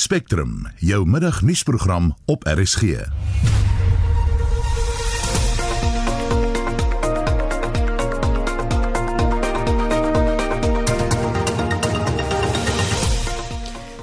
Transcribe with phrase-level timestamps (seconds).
[0.00, 2.82] Spectrum, jou middagnuusprogram op RSG.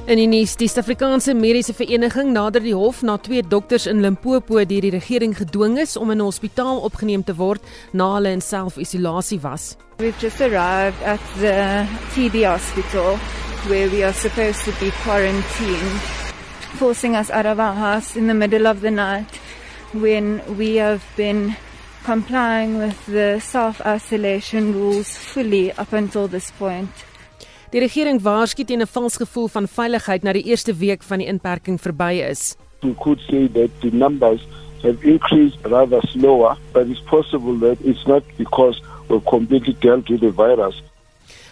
[0.06, 4.62] In die nuus, die Suid-Afrikaanse Mediese Vereniging nader die hof na twee dokters in Limpopo
[4.62, 7.62] deur die regering gedwing is om in 'n hospitaal opgeneem te word
[7.92, 9.76] na hulle in self-isolasie was.
[9.98, 13.18] We've just arrived at the TB hospital
[13.66, 16.02] where we are supposed to be quarantined,
[16.80, 19.40] forcing us out of our house in the middle of the night
[19.94, 21.56] when we have been
[22.04, 26.90] complying with the self isolation rules fully up until this point.
[27.72, 31.28] Die regering waarsku teen 'n vals gevoel van veiligheid na die eerste week van die
[31.28, 32.56] inperking verby is.
[32.82, 34.42] We could say that the numbers
[34.84, 40.22] have increased rather slower, but it's possible that it's not because we've completely dealt with
[40.22, 40.82] the virus.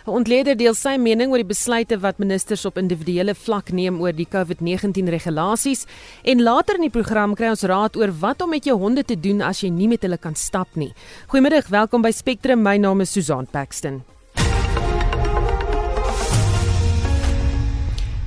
[0.05, 4.13] 'n Ontleder deel sy mening oor die besluite wat ministers op individuele vlak neem oor
[4.13, 5.87] die COVID-19 regulasies
[6.23, 9.17] en later in die program kry ons raad oor wat om met jou honde te
[9.19, 10.93] doen as jy nie met hulle kan stap nie.
[11.27, 12.61] Goeiemiddag, welkom by Spectrum.
[12.61, 14.14] My naam is Susan Paxton.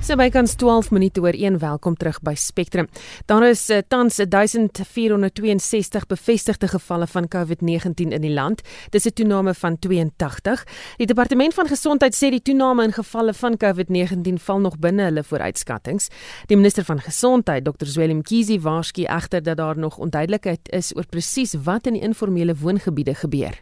[0.09, 2.87] So bykans 12 minute oor 1 welkom terug by Spectrum.
[3.29, 8.63] Daar is uh, tans 1462 bevestigde gevalle van COVID-19 in die land.
[8.89, 10.65] Dis 'n toename van 82.
[10.97, 15.23] Die departement van gesondheid sê die toename in gevalle van COVID-19 val nog binne hulle
[15.23, 16.09] vooruitskattinge.
[16.47, 17.85] Die minister van gesondheid, Dr.
[17.85, 22.55] Zweli Mkhize, waarsku egter dat daar nog onduidelikheid is oor presies wat in die informele
[22.55, 23.53] woongebiede gebeur.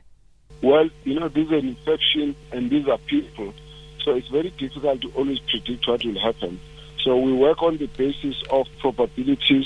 [0.61, 3.66] Well, you know, this is an infection and these are people.
[4.07, 6.61] So it's very difficult to always predict what will happen.
[7.03, 9.65] So we work on the basis of probabilities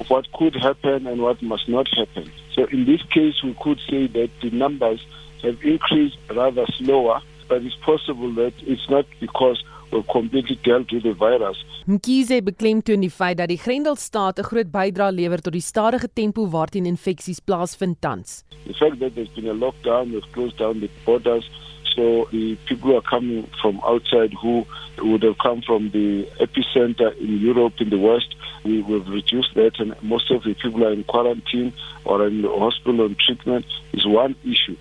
[0.00, 2.32] of what could happen and what must not happen.
[2.54, 5.04] So in this case, we could say that the numbers
[5.42, 11.02] have increased rather slower, but it's possible that it's not because we've completely dealt with
[11.02, 11.58] the virus.
[11.86, 16.48] Mkhize beklemtoon die feit dat die Grendelstaat 'n groot bydrae lewer tot die stadige tempo
[16.48, 18.44] waarteen infeksies plaasvind tans.
[18.64, 21.50] The fact that there's been a lockdown, we've closed down the borders,
[21.94, 24.66] So the people are coming from outside who
[24.98, 29.78] would have come from the epicenter in Europe in the West, we have reduced that
[29.80, 31.72] and most of the people are in quarantine
[32.04, 34.76] or in the hospital on treatment is one issue.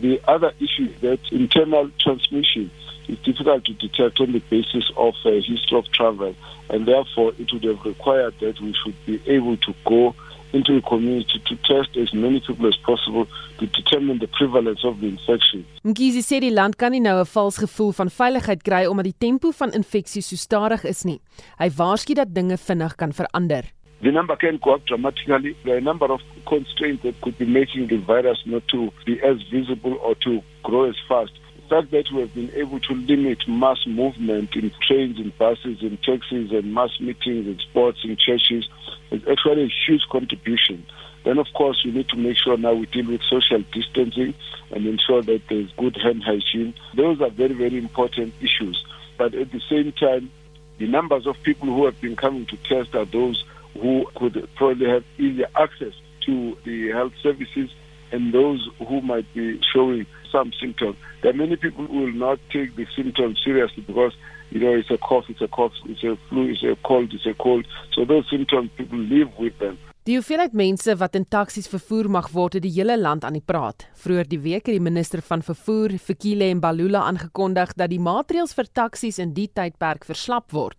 [0.00, 2.70] The other issue is that internal transmission
[3.08, 6.34] is difficult to detect on the basis of a history of travel
[6.70, 10.14] and therefore it would have required that we should be able to go
[10.52, 13.26] into the community to test as many people as possible
[13.58, 15.64] to determine the prevalence of the infection.
[15.84, 19.18] Mkhize sê die land kan nie nou 'n vals gevoel van veiligheid kry omdat die
[19.18, 21.20] tempo van infeksie so stadig is nie.
[21.58, 23.64] Hy waarsku dat dinge vinnig kan verander.
[24.02, 25.54] The number can go up dramatically.
[25.62, 29.20] There are a number of constraints that could be making the virus not to be
[29.22, 31.32] as visible or to grow as fast.
[31.68, 35.96] Fact that we have been able to limit mass movement in trains, in buses, in
[35.98, 38.68] taxis, and mass meetings, in sports, in churches,
[39.10, 40.84] is actually a huge contribution.
[41.24, 44.34] Then, of course, we need to make sure now we deal with social distancing
[44.70, 46.74] and ensure that there's good hand hygiene.
[46.94, 48.84] Those are very, very important issues.
[49.16, 50.30] But at the same time,
[50.78, 53.44] the numbers of people who have been coming to test are those
[53.80, 55.94] who could probably have easier access
[56.26, 57.70] to the health services
[58.12, 60.96] and those who might be showing some symptoms.
[61.22, 64.14] There are many people who will not take the symptoms seriously because
[64.50, 67.26] you know, it's a cough, it's a cough, it's a flu, it's a cold, it's
[67.26, 67.66] a cold.
[67.94, 69.78] So those symptoms people live with them.
[70.02, 73.44] Die hoeveelheid mense wat in taksies vervoer mag word, het die hele land aan die
[73.46, 73.84] praat.
[74.02, 78.66] Vroeër die week het die minister van vervoer, Fikile Mbalula, aangekondig dat die maatreëls vir
[78.74, 80.74] taksies in die tydperk verslap word.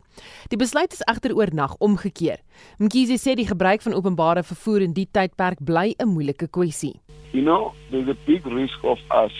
[0.49, 2.39] Die besluit is egter oornag omgekeer.
[2.77, 6.99] Mkhize sê die gebruik van openbare vervoer in die tydperk bly 'n moeilike kwessie.
[7.31, 9.33] You know, there's a big risk of us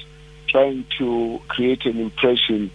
[0.47, 2.71] trying to create an impression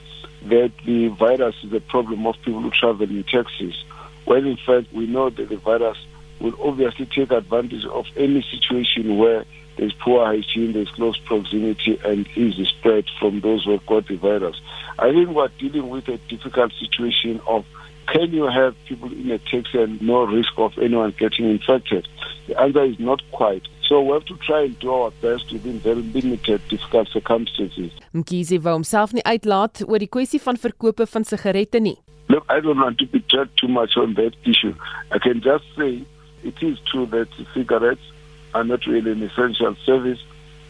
[0.48, 3.84] that the virus is a problem of people who travel in taxis,
[4.24, 5.98] when in fact we know that the virus
[6.40, 9.44] will obviously take advantage of any situation where
[9.76, 14.16] there's poor hygiene, there's close proximity, and easy spread from those who have got the
[14.16, 14.60] virus.
[14.98, 17.64] I think we're dealing with a difficult situation of
[18.12, 22.08] can you have people in a taxi and no risk of anyone getting infected?
[22.46, 23.62] The answer is not quite.
[23.88, 27.92] So we have to try and do our best within very limited difficult circumstances.
[28.14, 31.96] Mkhize wou homself nie uitlaat oor die kwessie van verkope van sigarette nie.
[32.28, 33.20] Look, I don't want to be
[33.56, 34.74] too much on that issue.
[35.10, 36.04] I can just say
[36.44, 38.04] it is true that cigarettes
[38.54, 40.20] are not really an essential service.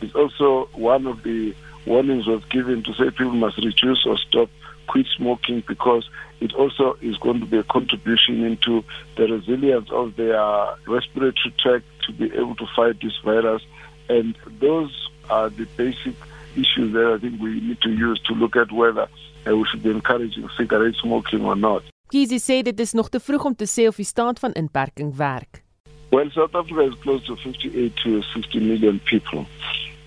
[0.00, 1.54] It's also one of the
[1.86, 4.48] warnings was given to say people must reduce or stop
[4.88, 6.08] quit smoking because
[6.40, 8.84] it also is going to be a contribution into
[9.16, 10.40] the resilience of their
[10.86, 13.62] respiratory tract to be able to fight this virus.
[14.08, 14.92] And those
[15.30, 16.14] are the basic
[16.56, 19.06] issues that I think we need to use to look at whether
[19.46, 21.82] uh, we should be encouraging cigarette smoking or not.
[22.08, 25.12] Kiesi sê dit is nog te vroeg om te sê of die staat van inperking
[25.16, 25.62] werk.
[26.10, 29.44] Well, South Africa is close to 58 to 60 million people.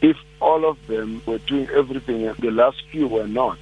[0.02, 3.60] If all of them were doing everything and the last few were not,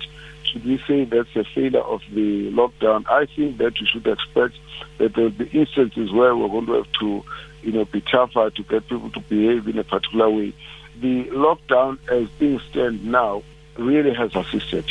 [0.52, 3.06] should we say that's a failure of the lockdown?
[3.10, 4.56] I think that we should expect
[4.98, 7.24] that there will be instances where we're going to have to,
[7.62, 10.54] you know, be tougher to get people to behave in a particular way.
[11.00, 13.44] The lockdown, as things stand now,
[13.78, 14.86] really has assisted.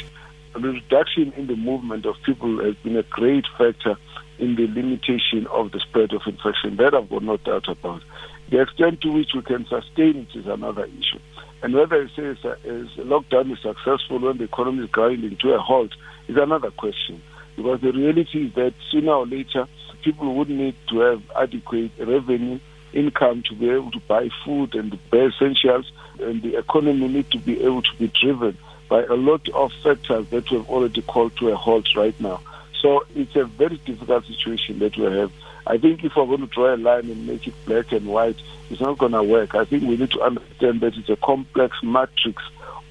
[0.55, 3.97] The reduction in the movement of people has been a great factor
[4.39, 6.77] in the limitation of the spread of infection.
[6.77, 8.03] That I've got no doubt about.
[8.51, 11.21] The extent to which we can sustain it is another issue.
[11.63, 15.59] And whether it says is lockdown is successful when the economy is grinding to a
[15.59, 15.93] halt
[16.29, 17.23] is another question.
[17.57, 19.67] Because the reality is that sooner or later,
[20.03, 22.61] people would need to have adequate revenue,
[22.93, 25.91] income to be able to buy food and buy essentials,
[26.21, 28.57] and the economy need to be able to be driven
[28.89, 32.41] by a lot of factors that we have already called to a halt right now.
[32.81, 35.33] So it's a very difficult situation that we have.
[35.69, 38.41] I think if we're going to draw a line and make it black and white,
[38.71, 39.55] it's not going to work.
[39.55, 42.43] I think we need to understand that it's a complex matrix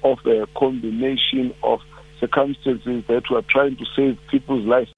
[0.04, 1.80] of a combination of
[2.20, 4.92] circumstances that we are trying to save people's lives.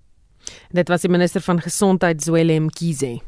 [0.72, 3.20] Dit was die minister van gesondheid Zwelem Kize.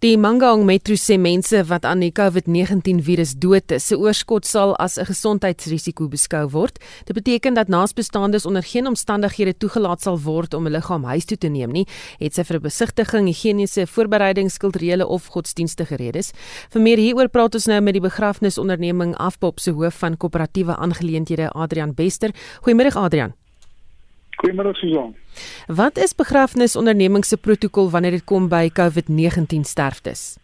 [0.00, 4.72] Die Mangaung Metro sê mense wat aan die COVID-19 virus dood is, se oorskot sal
[4.80, 6.78] as 'n gesondheidsrisiko beskou word.
[7.04, 11.36] Dit beteken dat naasbestaandes onder geen omstandighede toegelaat sal word om 'n liggaam huis toe
[11.36, 11.86] te neem nie,
[12.18, 16.32] het sy vir 'n besigtiging, higieniese voorbereidings, kulturele of godsdienstige redes.
[16.70, 21.50] Vir meer hieroor praat ons nou met die begrafnisonderneming Afpop se hoof van koöperatiewe aangeleenthede
[21.50, 22.30] Adrian Bester.
[22.62, 23.39] Goeiemôre Adrian.
[24.40, 25.14] Goeiemôre Susan.
[25.66, 30.38] Wat is begrafnisonderneming se protokol wanneer dit kom by COVID-19 sterftes?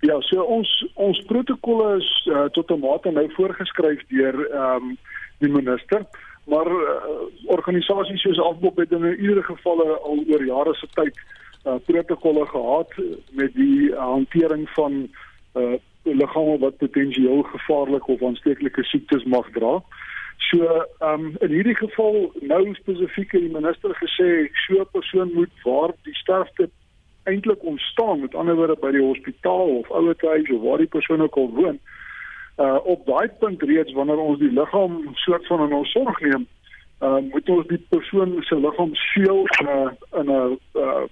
[0.00, 4.96] Ja, so ons ons protokolle is uh, tot 'n mate nou voorgeskryf deur ehm um,
[5.38, 6.06] die minister,
[6.44, 6.88] maar uh,
[7.56, 11.16] organisasies soos Afbop het in ieder geval al oor jare se tyd
[11.66, 12.88] uh, protokolle gehad
[13.32, 15.08] met die uh, hantering van
[15.54, 19.74] uh, liggame wat potensieel gevaarlike of aansteeklike siektes mag dra.
[19.74, 20.13] Uh,
[20.50, 24.28] So, ehm um, in hierdie geval nou spesifiek het die minister gesê
[24.66, 26.68] so 'n persoon moet waar die sterfte
[27.24, 31.36] eintlik ontstaan, met ander woorde by die hospitaal of ouerhuis of waar die persoon ook
[31.36, 31.78] al woon.
[32.56, 36.46] Uh op daai punt reeds wanneer ons die liggaam soort van in ons sorg neem,
[37.00, 41.04] uh moet ons die persoon se liggaam seël in 'n in 'n uh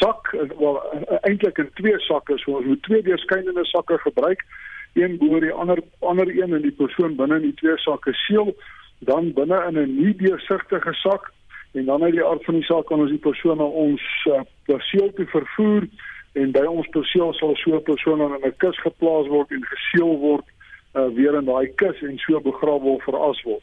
[0.00, 0.82] sak, wel
[1.20, 4.44] eintlik in twee sakke, so ons moet twee deurskynende sakke gebruik
[4.94, 8.54] een behoort die ander ander een in die persoon binne in die twee sakke seël
[8.98, 11.32] dan binne in 'n nie deursigtige sak
[11.72, 14.40] en dan uit die aard van die saak kan ons die persoon na ons uh,
[14.64, 15.86] perseel toe vervoer
[16.32, 19.64] en by ons perseel sal so 'n persoon dan in 'n kus geplaas word en
[19.64, 20.46] geseël word
[20.94, 23.62] uh, weer in daai kus en so begrawe word veras word.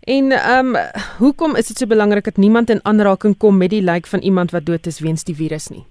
[0.00, 0.76] En ehm um,
[1.18, 4.50] hoekom is dit so belangrik dat niemand in aanraking kom met die lijk van iemand
[4.50, 5.84] wat dood is weens die virus nie?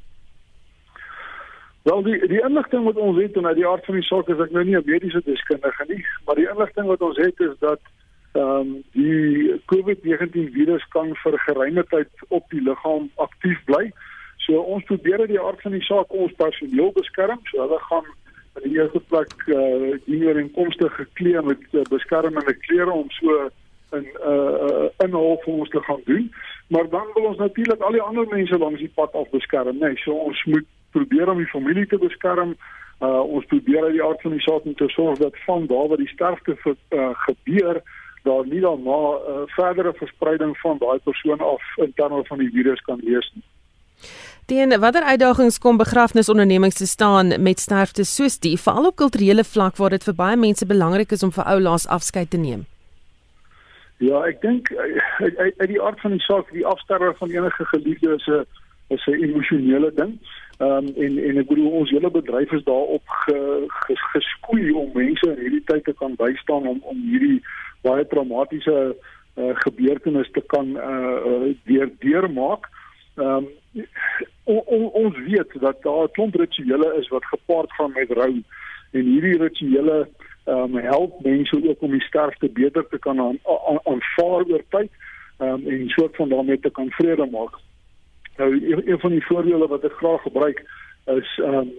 [1.83, 4.39] Wel die die inligting wat ons het en uit die aard van die saak is
[4.43, 7.79] ek nou nie 'n mediese deskundige nie, maar die inligting wat ons het is dat
[8.33, 13.91] ehm um, die COVID-19 virus kan vir geruime tyd op die liggaam aktief bly.
[14.37, 17.39] So ons probeer uit die aard van die saak ons personeel beskerm.
[17.43, 18.05] So hulle gaan
[18.55, 23.09] in die eerste plek eh uh, hier in komste geklee met uh, beskermende klere om
[23.09, 23.51] so 'n
[23.93, 26.33] eh uh, inhou vir ons te gaan doen.
[26.67, 29.87] Maar dan wil ons natuurlik al die ander mense langs die pad af beskerm, né?
[29.87, 32.55] Nee, so ons moet probeer om die familie te beskerm.
[32.99, 35.87] Uh ons probeer uit die aard van die saak om te sorg dat van daar
[35.87, 37.81] waar die sterfte vir, uh, gebeur
[38.23, 42.49] daar nie dan na uh, verdere verspreiding van daai persoon af in terme van die
[42.51, 43.45] virus kan wees nie.
[44.49, 49.77] Dien watter uitdagings kom begrafnisondernemings te staan met sterfte soos die veral op kulturele vlak
[49.77, 52.65] waar dit vir baie mense belangrik is om vir ou laas afskeid te neem?
[53.99, 54.71] Ja, ek dink
[55.19, 58.45] uit, uit die aard van die saak die afsterwe van enige geliefde is 'n
[58.95, 60.17] is 'n emosionele ding.
[60.59, 63.35] Ehm um, en en ek bedoel ons hele bedryf is daarop ge,
[63.85, 67.37] ges, geskoei om mense in hierdie tyd te kan bystaan om om hierdie
[67.87, 72.67] baie traumatiese uh, gebeurtenis te kan uh, uh deur deurmaak.
[73.15, 73.85] Ehm um,
[74.43, 78.35] on, on, ons weet dat daar 'n klomp rituele is wat gepaard gaan met rou
[78.91, 79.97] en hierdie rituele
[80.43, 84.91] ehm um, help mense ook om die sterfte beter te kan aanvaar oor tyd
[85.37, 87.55] ehm um, en soort van daarmee te kan vrede maak.
[88.39, 90.59] Nou een, een van die voorbeelde wat ek graag gebruik
[91.05, 91.71] is ehm um,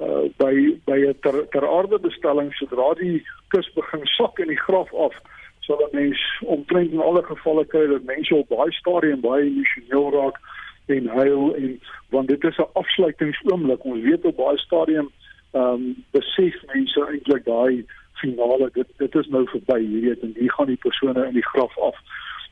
[0.00, 0.54] uh, by
[0.84, 5.14] by 'n ter, ter aarde bestelling sodra die kus begin sak in die graf af
[5.60, 10.10] sal dat mens omtrent in alle gevalle kry dat mense op baie stadium baie emosioneel
[10.16, 10.40] raak
[10.86, 13.84] en huil en want dit is 'n afsluitingsoomblik.
[13.84, 15.10] Ons weet op baie stadium
[15.52, 20.32] ehm um, besef mense eintlik daai finale dit dit is nou verby jy weet en
[20.38, 21.96] hier gaan die persone in die graf af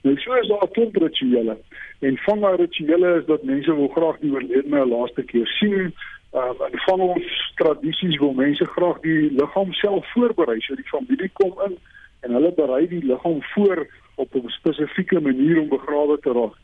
[0.05, 1.57] Nou so is daar klomp rituele.
[1.99, 5.95] En van daai rituele is dat mense wil graag die oorledene 'n laaste keer sien.
[6.35, 10.61] Um, en van ons tradisies wil mense graag die liggaam self voorberei.
[10.61, 11.79] So die familie kom in
[12.21, 16.57] en hulle berei die liggaam voor op 'n spesifieke manier om begrawe te raak.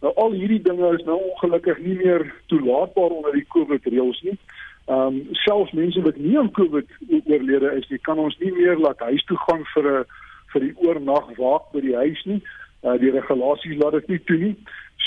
[0.00, 4.38] Nou al hierdie dinge is nou ongelukkig nie meer toelaatbaar onder die COVID reëls nie.
[4.86, 6.86] Ehm um, selfs mense wat nie aan COVID
[7.24, 10.04] oorlede is, jy kan ons nie meer laat huis toe gaan vir 'n
[10.52, 12.42] vir die oornag waak by die huis nie.
[12.82, 14.56] Uh, die regulasies laat dit nie toe nie.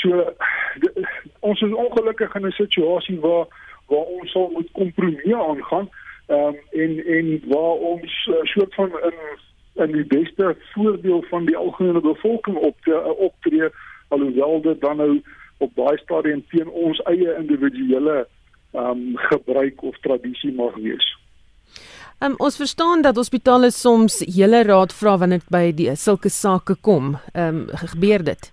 [0.02, 0.26] So
[0.84, 0.92] die,
[1.40, 3.48] ons is ongelukkig in 'n situasie waar
[3.88, 5.90] waar ons sal moet kompromie aangaan
[6.28, 9.18] ehm um, en en waar ons uh, soort van in
[9.84, 13.70] in die beste voordeel van die algemene bevolking op te, uh, optree
[14.08, 15.22] alhoewel dit dan nou
[15.58, 18.28] op baie stadium teen ons eie individuele
[18.72, 21.21] ehm um, gebruik of tradisie mag wees.
[22.24, 26.76] Um, ons verstaan dat hospitale soms hele raad vra wanneer dit by die sulke sake
[26.86, 27.16] kom.
[27.34, 28.52] Ehm um, gebeur dit?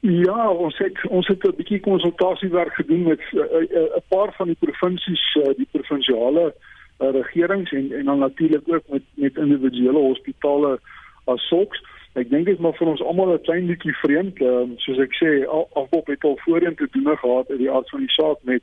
[0.00, 3.96] Ja, ons het ons het 'n bietjie konsultasiewerk gedoen met eh, eh, eh, 'n uh,
[3.96, 6.54] uh, paar van die provinsies, uh, die provinsiale
[6.98, 10.80] uh, regerings en en dan natuurlik ook met met individuele hospitale
[11.24, 11.82] as sulks.
[12.12, 15.12] Ek dink dit is maar vir ons almal 'n klein bietjie vreemd, um, soos ek
[15.12, 18.62] sê, afop het al voorheen te doen gehad uit die aard van die saak met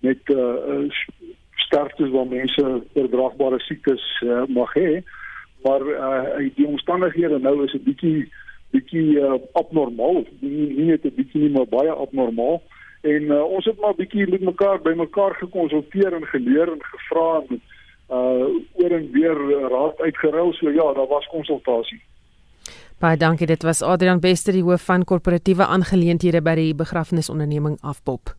[0.00, 0.90] met uh, uh
[1.66, 5.02] sterftes waar mense oordraagbare siektes uh, mag hê.
[5.66, 8.28] Maar uh die omstandighede nou is 'n bietjie
[8.70, 10.24] bietjie uh, abnormaal.
[10.40, 12.62] Nie, nie net 'n bietjie nie, maar baie abnormaal.
[13.02, 17.42] En uh, ons het maar bietjie met mekaar by mekaar gekonsulteer en geleer en gevra
[17.48, 17.60] en
[18.10, 18.46] uh
[18.80, 19.38] oor en weer
[19.70, 20.52] raad uitgeruil.
[20.52, 22.02] So ja, daar was konsultasie.
[22.98, 23.46] Baie dankie.
[23.46, 28.32] Dit was Adrian Bester, die hoof van korporatiewe aangeleenthede by die begrafnisonderneming Afpop.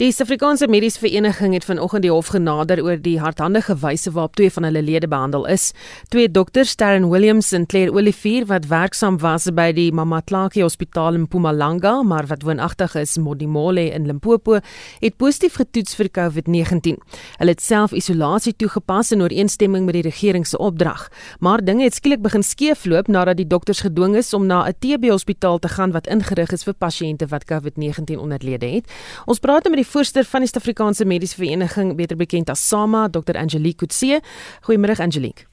[0.00, 4.48] Die Suid-Afrikaanse Mediese Vereniging het vanoggend die hof genader oor die hardhandige wyse waarop twee
[4.50, 5.74] van hulle lede behandel is.
[6.08, 11.26] Twee dokters, Darren Williams en Claire Olivier, wat werksaam was by die Mamatlake Hospitaal in
[11.26, 14.62] Mpumalanga, maar wat woonagtig is in Modimolle in Limpopo,
[15.02, 16.96] het positief getoets vir COVID-19.
[17.36, 21.10] Hulle het self-isolasie toegepas in ooreenstemming met die regering se opdrag.
[21.44, 25.58] Maar dinge het skielik begin skeefloop nadat die dokters gedwing is om na 'n TB-hospitaal
[25.58, 28.88] te gaan wat ingerig is vir pasiënte wat COVID-19 onderlede het.
[29.26, 33.36] Ons praat met voorsteur van die Suid-Afrikaanse Mediese Vereniging, beter bekend as SAMA, Dr.
[33.36, 34.20] Angelique Kutse.
[34.66, 35.46] Goeiemôre Angelique.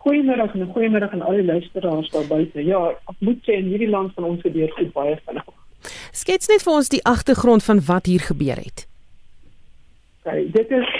[0.00, 2.62] Goeiemôre en goeiemôre aan al die luisteraars daar buite.
[2.64, 2.78] Ja,
[3.10, 5.50] ek moet sê in hierdie land van ons gebeur goed baie vinnig.
[6.16, 8.86] Skets net vir ons die agtergrond van wat hier gebeur het.
[10.20, 10.94] Okay, dit is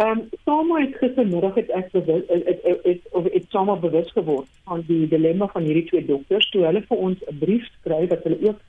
[0.00, 4.48] ehm um, SAMA het gistermiddag het ek bewus het het of het SAMA bewus geword
[4.64, 8.22] van die dilemma van hierdie twee dokters toe hulle vir ons 'n brief skryf dat
[8.24, 8.60] hulle ook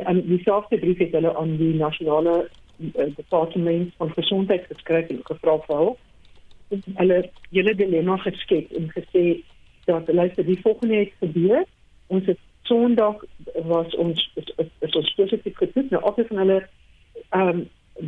[0.00, 5.58] en dieselfde brief het hulle aan die nasionale uh, departement van gesondheid geskryf en gevra
[5.66, 5.98] vir hulp.
[6.94, 7.18] Hulle
[7.50, 9.42] hele dilemma geskep en gesê
[9.84, 11.64] dat luister die volgende het gebeur.
[12.06, 13.24] Ons het Sondag
[13.64, 16.58] was ons is, is, is ons spesifiek gedoen nou altyd van hulle
[17.28, 17.62] ehm um,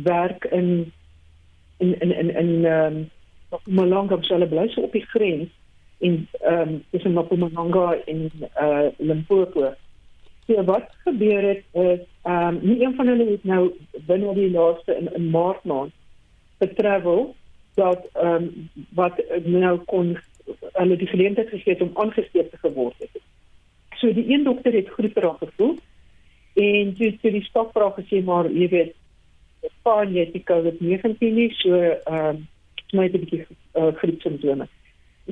[0.05, 0.69] werk in
[1.77, 3.09] in in in in ehm um,
[3.63, 5.51] Malanga hulle bly so op die grens
[5.99, 9.73] en ehm um, in Mpumalanga in eh uh, Limpopo
[10.47, 13.73] So wat gebeur het is ehm um, nie een van hulle het nou
[14.05, 15.93] binne die laaste in, in Maart maand
[16.59, 17.35] getravel
[17.73, 20.17] dat ehm um, wat nou kon
[20.73, 23.21] hulle die geleentheid gegee het om aangesteek te geword het.
[23.95, 25.77] So die een dokter het groepe raak gevoel
[26.53, 28.93] en toe het die stofvra gesê maar jy weet
[29.79, 32.47] span jy het die COVID-19 nie so ehm um,
[32.93, 34.67] my 'n bietjie uh, griep simptome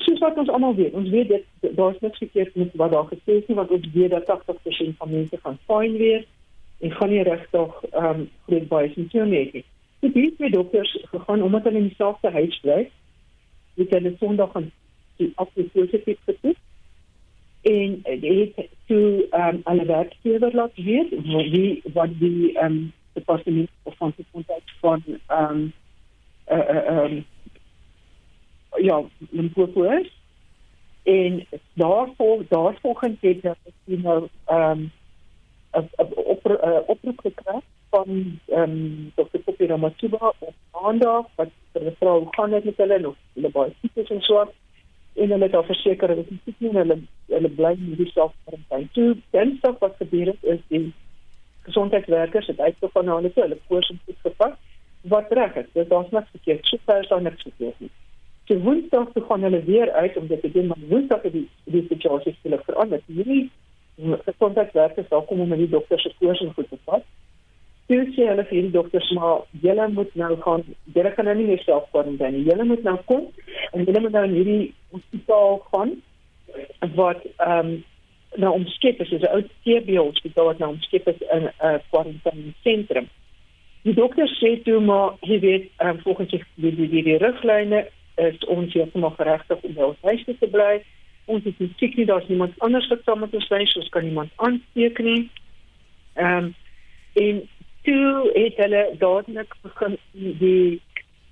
[0.02, 3.38] soos wat ons almal weet, ons weet dit daar's niks verkeerd met wat daar gesê
[3.42, 6.26] is nie, want ons weet dat 80% van mense gaan fyn wees
[6.80, 9.66] en gaan nie regtig ehm um, groot baie simptome hê nie.
[10.04, 12.90] Die twee dokters gegaan omdat hulle in dieselfde huis bly,
[13.78, 14.72] het hulle Sondag aan
[15.18, 15.94] die afgesluit
[16.26, 16.60] getoets
[17.62, 21.14] en dit het toe ehm um, alle werkgewer laat weet
[21.54, 25.74] wie wat die ehm um, departement van gesondheid van ehm um,
[26.46, 27.24] eh uh, ehm uh, um,
[28.78, 30.22] ja, Limpopo is.
[31.04, 34.90] En daarvoor daarvolgens het ek nou ehm
[35.72, 39.38] um, op uh, oproep gekry van ehm um, Dr.
[39.38, 43.74] Popira Matuba op maandag wat vir die vrou gaan net met hulle nog hulle baie
[43.82, 44.46] siekes en so
[45.14, 48.90] en hulle het al verseker dat dit nie hulle hulle bly in die selfkwarantyne.
[48.98, 50.86] Toe dinsdag wat gebeur het is die
[51.68, 54.56] gesondheidswerkers het uitgegaan na hulle toe, hulle koers en goed gepas.
[55.14, 56.66] Wat reg is, dis daar's niks verkeerd.
[56.66, 57.92] So ver is daar niks verkeerd nie.
[58.48, 61.48] So woensdag toe gaan hulle weer uit om dit te doen, maar woensdag het die
[61.64, 63.02] die situasie skielik verander.
[63.08, 63.50] Hierdie
[64.26, 67.06] gesondheidswerkers daar kom om met die dokters se koers en goed te pas.
[67.88, 71.48] Toe sê hulle vir die dokters maar julle moet nou gaan, julle kan nou nie
[71.52, 72.46] meer self kwarantyne nie.
[72.50, 73.26] Julle moet nou kom
[73.72, 75.98] en julle moet nou in hierdie hospitaal gaan
[77.00, 77.74] wat ehm um,
[78.36, 81.76] nou omskep is, is 'n ou TB hospitaal wat nou omskep is in 'n uh,
[81.90, 83.08] kwarantaine sentrum.
[83.84, 88.46] Die dokter sê toe maar hy weet um, volgens die, die, die, die riglyne is
[88.46, 90.84] ons heeltemal geregtig om by ons huis te bly.
[91.26, 94.06] Ons is nie seker nie daar's iemand anders wat saam met ons bly, ons kan
[94.06, 95.30] iemand aansteek nie.
[96.16, 96.56] Ehm um,
[97.14, 97.44] en
[97.84, 100.82] toe het hulle dadelik begin die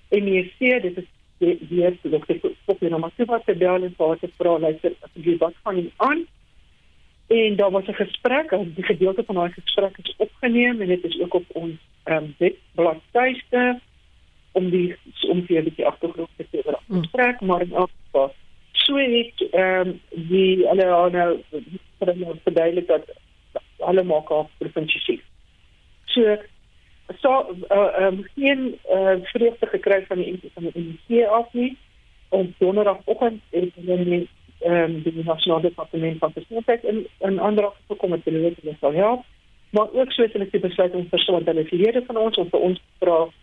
[0.09, 1.07] MEC dit is
[1.41, 5.39] die die eerste dokter nommer 2 wat te bel en vir te vra luister asseblief
[5.39, 6.25] wat gaan nie aan
[7.37, 11.03] en daar was 'n gesprek en die gedeelte van daai gesprek is opgeneem en dit
[11.03, 13.79] is ook op ons ehm um, webbladsyste
[14.51, 14.95] om die
[15.29, 17.47] om vir 'n bietjie agtergrond te gee oor die gesprek mm.
[17.47, 18.33] maar in elk geval.
[18.71, 21.39] So het ehm um, die hulle nou
[21.99, 23.03] vir hulle verduidelik dat
[23.79, 25.21] alle maak af provinsies
[26.05, 26.37] so
[27.19, 31.77] so uh, um, geen uh, vreugde gekry van die van die NC af nie.
[32.29, 34.27] Om donderdagoggend het hulle die
[34.59, 38.93] ehm um, die nasionale departement van gesondheid in in aanraak gekom met hulle wat sal
[38.93, 39.23] help.
[39.69, 42.81] Maar ook so het hulle besluit om verstaan hulle lede van ons om vir ons
[42.99, 43.40] vra ehm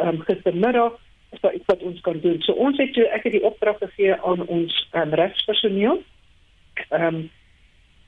[0.00, 0.98] um, gistermiddag
[1.30, 2.40] is daar iets wat ons kan doen.
[2.42, 6.02] So ons het ek het die opdrag gegee aan ons um, regspersoneel
[6.88, 7.30] ehm um,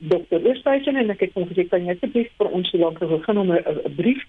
[0.01, 3.39] dokter Oosthuizen en ek het hom gesê kan jy asseblief vir ons so lank begin
[3.39, 4.23] om 'n brief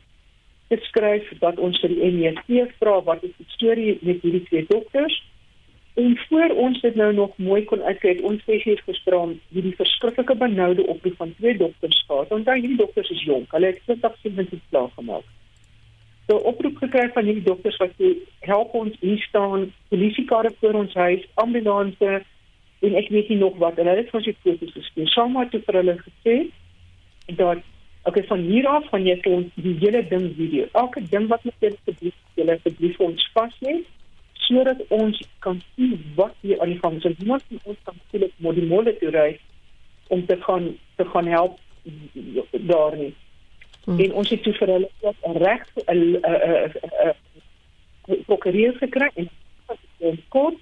[0.67, 4.65] te skryf dat ons vir die MEC vra wat is die storie met hierdie twee
[4.67, 5.15] dokters?
[5.95, 10.87] En voor ons dit nou nog mooi kon uitkry ons spesifiek gespreek hierdie verskriklike benoude
[10.87, 12.31] oproep van twee dokters gehad.
[12.31, 13.51] Onthou hierdie dokters is jonk.
[13.51, 15.23] Hulle het 2017 klaar gemaak
[16.29, 18.13] so oproep gekry van hierdie dokters wat sê
[18.47, 22.21] help ons hier staan polisiekarre voor ons huis ambulanse
[22.81, 25.53] en ek weet nie nog wat en hulle het vir ons foto's gestuur saam met
[25.57, 26.37] vir hulle gesê
[27.41, 27.67] dat
[28.03, 30.65] Okay, van hier af van jy kon die hele ding video.
[30.73, 33.75] Elke ding wat met jou asseblief, jy asseblief ons vas lê
[34.41, 37.05] sodat ons kan sien wat hier aan die gang is.
[37.05, 39.27] Ons moet ons kan sien dit moet die mole toe ry
[40.09, 41.59] om te gaan te gaan help
[42.73, 43.13] daar nie.
[43.85, 43.99] Hmm.
[43.99, 46.19] En ons het toe vir hulle ook 'n reg 'n
[48.07, 49.09] 'n prokureur gekry
[49.99, 50.59] en kort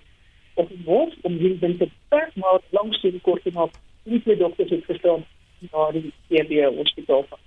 [0.54, 3.72] of mos om hier binne te pas maar langs die kort en op
[4.04, 5.26] nie die dokters het verstaan
[5.72, 7.40] na die CB hospitaal van.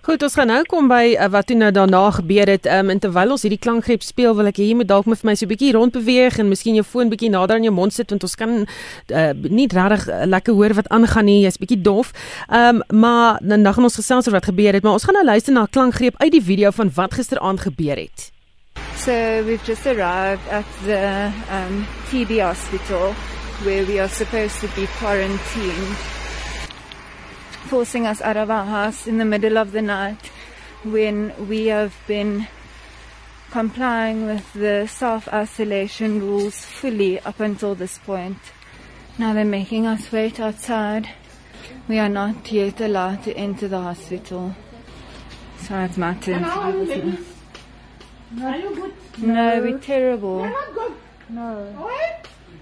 [0.00, 2.66] Goed, ons gaan nou kom by uh, wat toe nou daarna gebeur het.
[2.66, 5.34] Ehm um, terwyl ons hierdie klankgreep speel, wil ek hê jy moet dalk met my
[5.34, 8.22] so 'n bietjie rondbeweeg en miskien jou foon bietjie nader aan jou mond sit want
[8.22, 11.42] ons kan uh, nie regtig uh, lekker hoor wat aangaan nie.
[11.44, 12.12] Jy's bietjie dof.
[12.48, 15.14] Ehm um, maar dan dan gaan ons gesels oor wat gebeur het, maar ons gaan
[15.14, 18.32] nou luister na 'n klankgreep uit die video van wat gisteraand gebeur het.
[18.96, 19.12] So
[19.44, 23.14] we've just arrived at the um TB hospital
[23.64, 26.17] where we are supposed to be quarantined.
[27.68, 30.30] Forcing us out of our house in the middle of the night
[30.84, 32.46] when we have been
[33.50, 38.38] complying with the self isolation rules fully up until this point.
[39.18, 41.10] Now they're making us wait outside.
[41.88, 44.54] We are not yet allowed to enter the hospital.
[45.58, 47.26] So it's my turn to do this.
[48.42, 48.94] Are you good?
[49.18, 50.40] No, we're terrible.
[50.40, 50.92] You're not good.
[51.28, 51.90] No.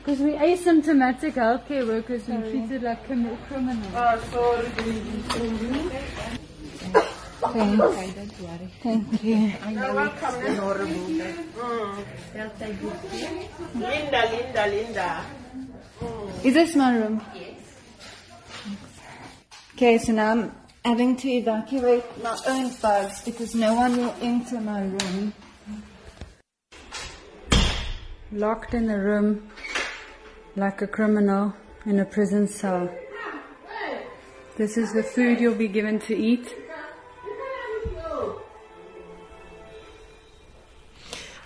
[0.06, 0.18] What?
[0.18, 3.38] Because we asymptomatic healthcare workers oh, and treated like criminals.
[3.94, 4.68] Oh, sorry.
[7.52, 8.72] Thank you.
[8.82, 9.36] Thank you.
[9.68, 10.34] You're welcome.
[11.54, 12.04] Mm.
[13.74, 15.24] Linda, Linda, Linda.
[16.00, 16.44] Mm.
[16.44, 17.20] Is this my room?
[17.34, 17.58] Yes.
[19.74, 20.52] Okay, so now I'm
[20.84, 25.32] having to evacuate my own bugs because no one will enter my room.
[28.32, 29.50] Locked in the room
[30.56, 31.52] like a criminal
[31.84, 32.88] in a prison cell.
[34.56, 36.54] This is the food you'll be given to eat.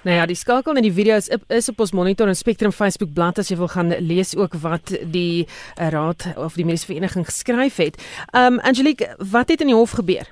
[0.03, 3.11] Nou ja, die skakel in die video is is op ons Monitor en Spectrum Facebook
[3.13, 7.27] bladsy as jy wil gaan lees ook wat die uh, raad of die mediese vereniging
[7.29, 7.99] geskryf het.
[8.33, 10.31] Um Angelique, wat het in die hof gebeur?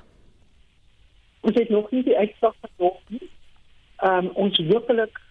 [1.45, 3.29] Ons het nog nie die uitslag gehoor nie.
[4.01, 5.21] Um ons hopelik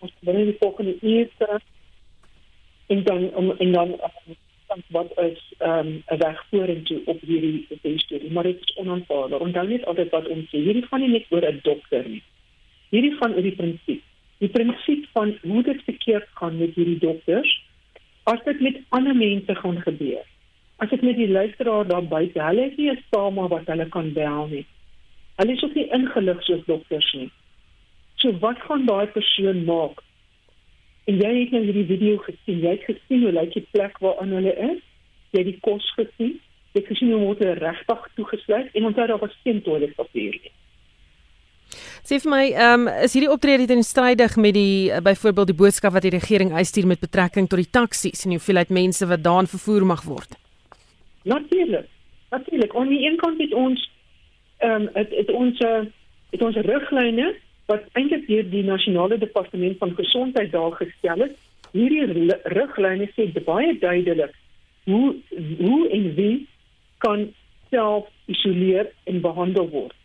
[0.00, 1.30] ons binne die volgende uur
[2.86, 3.96] en dan om en dan
[4.66, 7.66] dan wat is ehm um, 'n weg vorentoe op hierdie
[7.96, 8.32] storie?
[8.32, 10.58] Maar dit is onaanvaarbaar onthou net altyd wat ons sê.
[10.58, 12.22] Hierdie gaan nie net oor 'n dokter nie.
[12.88, 14.02] Hierdie gaan oor die prinsip.
[14.38, 17.62] Die prinsip van hoe dit verkeerd gaan met hierdie dokters
[18.22, 20.24] as dit met ander mense gaan gebeur.
[20.76, 24.12] As dit met die luisteraar daar buite hulle is nie 'n sama wat hulle kan
[24.12, 24.66] bel nie.
[25.36, 27.30] Hulle is ook nie ingelig soos dokters nie.
[28.14, 30.02] So wat gaan daai persoon maak
[31.04, 32.60] En jy het nou hierdie video gesien.
[32.64, 34.82] Jy het gesien hoe lyk die plek waaraan hulle is.
[35.34, 36.36] Jy het die kos gesien.
[36.72, 40.54] Jy het gesien hoe word hulle regtig toegesluit en onthou daar was geen toiletpapier nie.
[42.04, 45.94] Sê vir my, ehm um, is hierdie optrede teenstrydig met die uh, byvoorbeeld die boodskap
[45.96, 49.86] wat die regering uitstuur met betrekking tot die taksies en hoeveelheid mense wat daarin vervoer
[49.88, 50.36] mag word?
[51.24, 51.88] Natuurlik.
[52.30, 52.74] Natuurlik.
[52.76, 53.90] Aan die een kant het ons
[54.58, 55.80] ehm um, het, het ons uh,
[56.30, 57.34] het ons riglyne
[57.66, 61.36] wat eintlik deur die nasionale departement van gesondheid daar gestel is.
[61.72, 64.34] Hierdie riglyne sê baie duidelik
[64.84, 65.14] hoe
[65.58, 66.46] hoe en wie
[66.98, 67.28] kan
[67.70, 69.96] self isoleer en behandel word.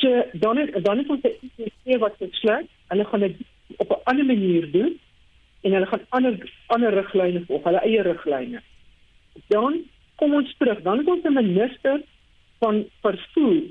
[0.00, 3.36] So dan is, dan is ons ICC wat besluit, hulle gaan dit
[3.76, 4.98] op 'n ander manier doen
[5.62, 8.62] en hulle gaan ander ander riglyne volg, hulle eie riglyne.
[9.48, 9.80] Dan
[10.16, 12.02] kom ons terug, dan is ons 'n minister
[12.58, 13.62] van vervoer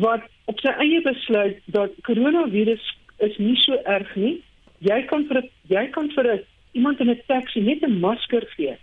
[0.00, 2.82] wat op sy eie besluit dat koronavirus
[3.22, 4.42] is nie so erg nie.
[4.78, 8.76] Jy kan vir jy kan vir 'n iemand in 'n taxi net 'n masker gee.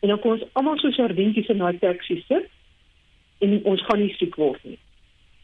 [0.00, 2.48] En dan kom ons almal so sardientjies in daai taxi sit
[3.38, 4.78] en ons gaan nie siek word nie.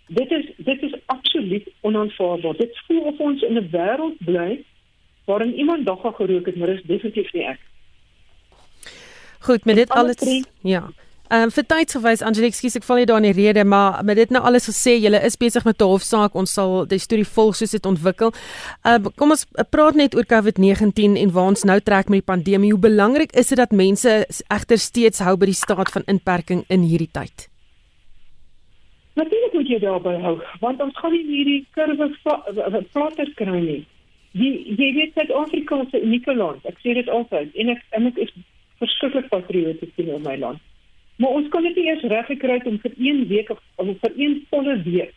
[0.06, 2.56] Dit is dit is absoluut onaanvaarbaar.
[2.56, 4.64] Dit voel of ons in 'n wêreld bly
[5.24, 7.60] waarin iemand dagga gerook het, maar dit is definitief nie ek.
[9.40, 10.90] Goed, met dit alles ja.
[11.30, 14.18] Ehm um, vir tydsgewys Angelique, skus ek val jy daar in die rede, maar met
[14.18, 16.34] dit nou alles gesê, julle is besig met 'n hofsaak.
[16.34, 18.32] Ons sal die storie volg soos dit ontwikkel.
[18.82, 22.32] Ehm uh, kom ons praat net oor COVID-19 en waar ons nou trek met die
[22.32, 22.72] pandemie.
[22.72, 26.82] Hoe belangrik is dit dat mense egter steeds hou by die staat van inperking in
[26.82, 27.46] hierdie tyd?
[29.14, 32.10] Natuurlik moet jy daarby hou, want ons gaan nie hierdie kurwe
[32.92, 33.86] platter kry nie.
[34.32, 36.66] Die jy weet Suid-Afrika is 'n unieke land.
[36.66, 38.34] Ek sê dit altyd en ek en ek is
[38.78, 40.58] verskriklik patrioties teenoor my land.
[41.20, 43.90] Maar ons kon dit nie eers reg gekry het om vir een week of, of
[44.04, 45.14] vir een volle week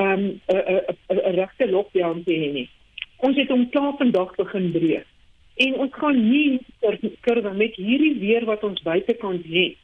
[0.00, 2.68] ehm, 'n 'n regte lockdown te hê nie.
[3.18, 5.06] Ons het om klaar vandag begin breek.
[5.56, 6.60] En ons gaan nie
[7.20, 9.76] kurwe met hierdie weer wat ons buitekant het.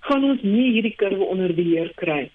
[0.00, 2.30] Gaan ons nie hierdie kurwe onder beheer kry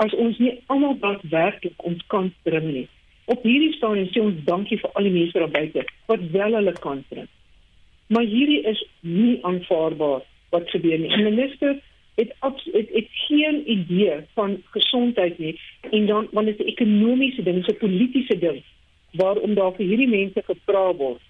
[0.00, 2.86] as ons nie almal daadwerklik ons kans bring nie.
[3.30, 6.74] Op hierdie stadium sê ons dankie vir al die mense daar buite wat wel hulle
[6.86, 7.28] kans bring.
[8.08, 11.08] Maar hierdie is nie aanvaarbaar wat gebeur nie.
[11.08, 11.78] Die minister
[12.20, 15.60] het het, het geen idee van gesondheid nie
[15.90, 18.62] en dan want dit is 'n ekonomiese ding, 'n politieke ding
[19.10, 21.20] waarom daar vir hierdie mense gevra word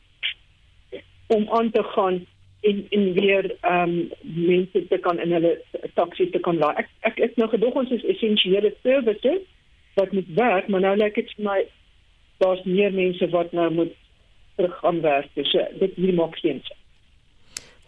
[1.27, 2.27] om aan te gaan
[2.61, 5.61] en en weer ehm um, mense te kan in hulle
[5.95, 6.75] taksies te kan laai.
[6.77, 9.41] Ek ek is nou gedog ons is essensiële services
[9.95, 11.61] wat moet werk, maar nou lyk dit vir my
[12.39, 13.95] daar's meer mense wat nou moet
[14.57, 15.29] terug aan werk.
[15.35, 16.80] So dit hier maak geen sin.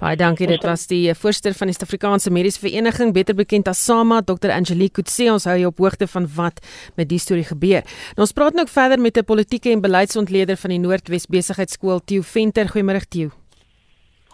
[0.02, 0.48] Baie dankie.
[0.50, 4.50] Dit was die eh, voorsteur van die Suid-Afrikaanse Mediese Vereniging, beter bekend as SAMA, Dr.
[4.50, 5.28] Angelique Kutse.
[5.30, 6.58] Ons hou jou op hoogte van wat
[6.98, 7.84] met die storie gebeur.
[8.16, 12.22] Nou ons praat nou verder met 'n politieke en beleidsontleder van die Noordwes Besigheidsskool, Theo
[12.22, 12.66] Venter.
[12.66, 13.30] Goeiemôre, Theo.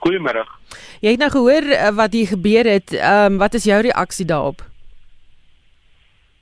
[0.01, 0.47] Goeiemôre.
[1.01, 2.93] Jy het nou gehoor eh, wat hier gebeur het.
[2.93, 4.65] Ehm um, wat is jou reaksie daarop?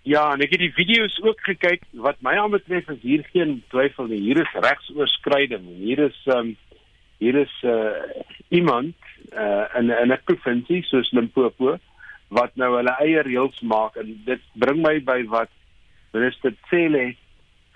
[0.02, 1.82] Ja, en ek het die video's ook gekyk.
[1.90, 4.20] Wat my aanbetref is hier geen twyfel nie.
[4.20, 5.66] Hier is regsoorskriding.
[5.82, 6.56] Hier is ehm um,
[7.18, 7.90] hier is uh,
[8.48, 8.94] iemand
[9.32, 11.78] uh, in in 'n provinsie soos Limpopo
[12.28, 15.50] wat nou hulle eie reëls maak en dit bring my by wat
[16.12, 17.14] minister Cele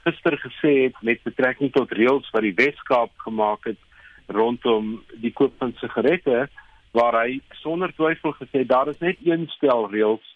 [0.04, 3.78] gister gesê het met betrekking tot reëls wat die Weskaap gemaak het
[4.26, 6.48] rondom die koop van sigarette
[6.96, 10.26] waar hy sonder twyfel gesê daar is net een stel reëls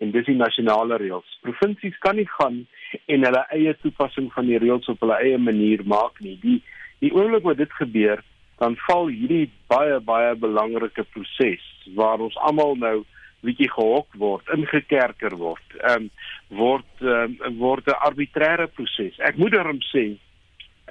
[0.00, 1.28] en dis die nasionale reëls.
[1.44, 2.62] Provinsies kan nie gaan
[3.04, 6.38] en hulle eie toepassing van die reëls op hulle eie manier maak nie.
[6.42, 6.60] Die
[7.00, 8.20] die oomblik wat dit gebeur,
[8.60, 11.64] dan val hierdie baie baie belangrike proses
[11.96, 12.98] waar ons almal nou
[13.44, 15.76] bietjie gehok word, ingekerker word.
[15.80, 16.10] Ehm um,
[16.50, 19.16] word um, word 'n arbitreëre proses.
[19.18, 20.18] Ek moet daarom sê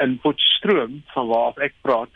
[0.01, 2.13] in Potchefstroom van waar ek praat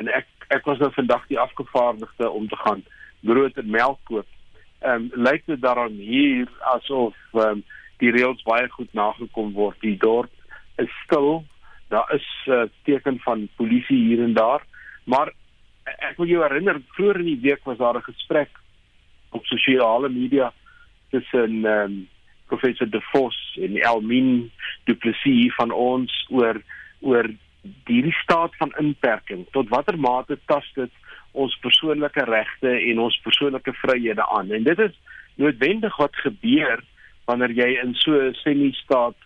[0.00, 2.84] en ek ek was nou vandag die afgevaardigde om te gaan
[3.20, 4.28] brood en melk koop.
[4.80, 7.64] Ehm um, lyk dit daarom hier asof ehm um,
[8.00, 9.76] die reëls baie goed nagekom word.
[9.80, 10.32] Die dorp
[10.76, 11.44] is stil.
[11.88, 14.64] Daar is 'n uh, teken van polisie hier en daar.
[15.06, 15.32] Maar
[15.84, 18.50] ek wil jou herinner, vroeër in die week was daar 'n gesprek
[19.30, 20.52] op sosiale media
[21.10, 22.08] tussen um,
[22.46, 24.50] professor De Vos en Elmin
[24.84, 26.62] Du Plessis van ons oor
[27.00, 27.28] oor
[27.84, 29.46] die staat van inperking.
[29.50, 30.90] Tot watter mate tas dit
[31.32, 34.50] ons persoonlike regte en ons persoonlike vryhede aan?
[34.50, 34.94] En dit is
[35.34, 36.82] noodwendig wat gebeur
[37.26, 39.18] wanneer jy in so 'n semi-staat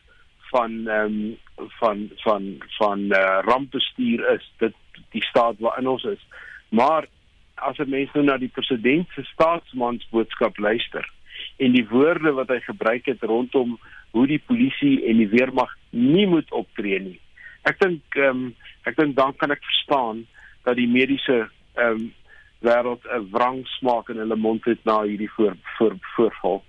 [0.50, 1.36] van ehm um,
[1.78, 4.52] van van van uh, rampbestuur is.
[4.58, 4.74] Dit
[5.14, 6.22] die staat waarin ons is.
[6.68, 7.06] Maar
[7.54, 11.10] as 'n mens nou na die president se staatsmansboodskap luister
[11.56, 13.78] en die woorde wat hy gebruik het rondom
[14.10, 17.20] hoe die polisie en die weermag nie moet optree nie.
[17.62, 18.54] Ek dink ehm um,
[18.88, 20.26] ek dink dan kan ek verstaan
[20.64, 22.12] dat die mediese ehm um,
[22.60, 26.62] wêreld 'n wrang smaak in hulle mond het na hierdie voor voor voorval.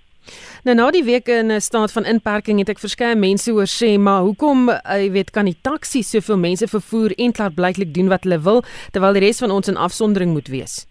[0.63, 3.99] Nou na die week in 'n staat van inperking het ek verskeie mense hoor sê,
[3.99, 8.23] maar hoekom, jy weet, kan die taksies soveel mense vervoer en klaar blyklik doen wat
[8.23, 10.87] hulle wil terwyl die res van ons in afsondering moet wees?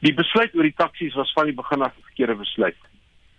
[0.00, 2.80] Die besluit oor die taksies was van die begin af 'n verkeerde besluit.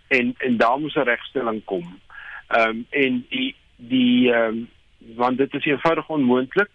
[0.07, 1.99] En en daar moes 'n regstelling kom.
[2.47, 4.67] Ehm um, en die die ehm um,
[5.15, 6.69] want dit is eenvoudig onmoontlik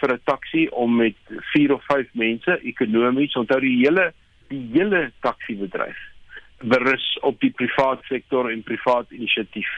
[0.00, 1.16] vir 'n taxi om met
[1.52, 4.12] 4 of 5 mense ekonomies onthou die hele
[4.48, 6.15] die hele taxi-bedryf
[6.58, 9.70] berus op die privaat sektor en privaat inisiatief.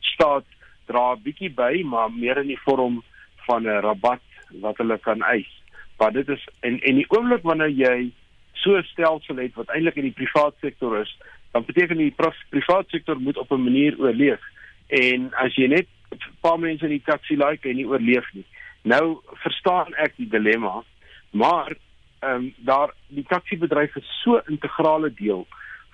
[0.00, 0.44] Staat
[0.86, 3.02] dra 'n bietjie by, maar meer in die vorm
[3.46, 4.20] van 'n rabat
[4.60, 5.52] wat hulle kan eis.
[5.98, 8.10] Maar dit is en en die oomblik wanneer jy
[8.52, 11.18] so 'n stelsel het wat eintlik in die privaat sektor is,
[11.52, 12.14] dan beteken die
[12.48, 14.40] privaat sektor moet op 'n manier oorleef.
[14.86, 18.44] En as jy net 'n paar mense in die taxi like en nie oorleef nie.
[18.82, 20.82] Nou verstaan ek die dilemma,
[21.30, 21.76] maar
[22.20, 25.46] ehm um, daar die taxi bedryf is so 'n integrale deel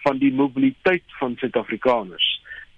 [0.05, 2.29] van die mobiliteit van Suid-Afrikaners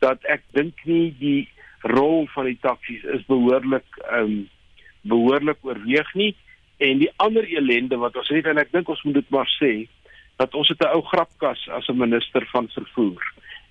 [0.04, 1.48] dat ek dink nie die
[1.86, 4.36] rol van die taksies is behoorlik ehm um,
[5.06, 6.32] behoorlik oorweeg nie.
[6.82, 9.86] En die ander elende wat ons het en ek dink ons moet dit maar sê
[10.36, 13.22] dat ons het 'n ou grapkas as 'n minister van vervoer.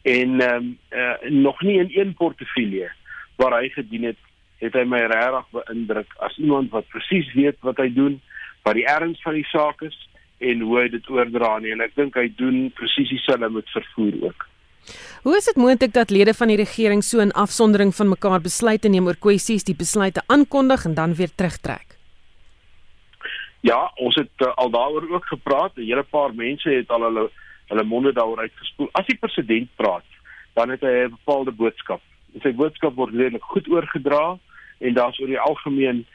[0.04, 2.92] En ehm um, uh, nog nie in een portefeulje
[3.36, 4.22] waar hy gedien het
[4.60, 8.22] het hy my regtig beïndruk as iemand wat presies weet wat hy doen
[8.64, 9.98] wat die erns van die saak is
[10.52, 14.20] en hoe hy dit oordra nie en ek dink hy doen presies dieselfde met vervoer
[14.30, 14.46] ook.
[15.26, 18.90] Hoe is dit moontlik dat lede van die regering so in afsondering van mekaar besluite
[18.90, 21.96] neem oor kwessies, die besluite aankondig en dan weer terugtrek?
[23.66, 25.74] Ja, ons het uh, al daaroor ook gepraat.
[25.76, 27.30] 'n Hele paar mense het al hulle
[27.68, 28.90] hulle monde daaroor uitgespoel.
[28.94, 30.06] As die president praat,
[30.54, 32.02] dan het hy 'n bepaalde boodskap.
[32.34, 34.38] En sy boodskap word redelik goed oorgedra
[34.78, 36.06] en daar's oor die algemeen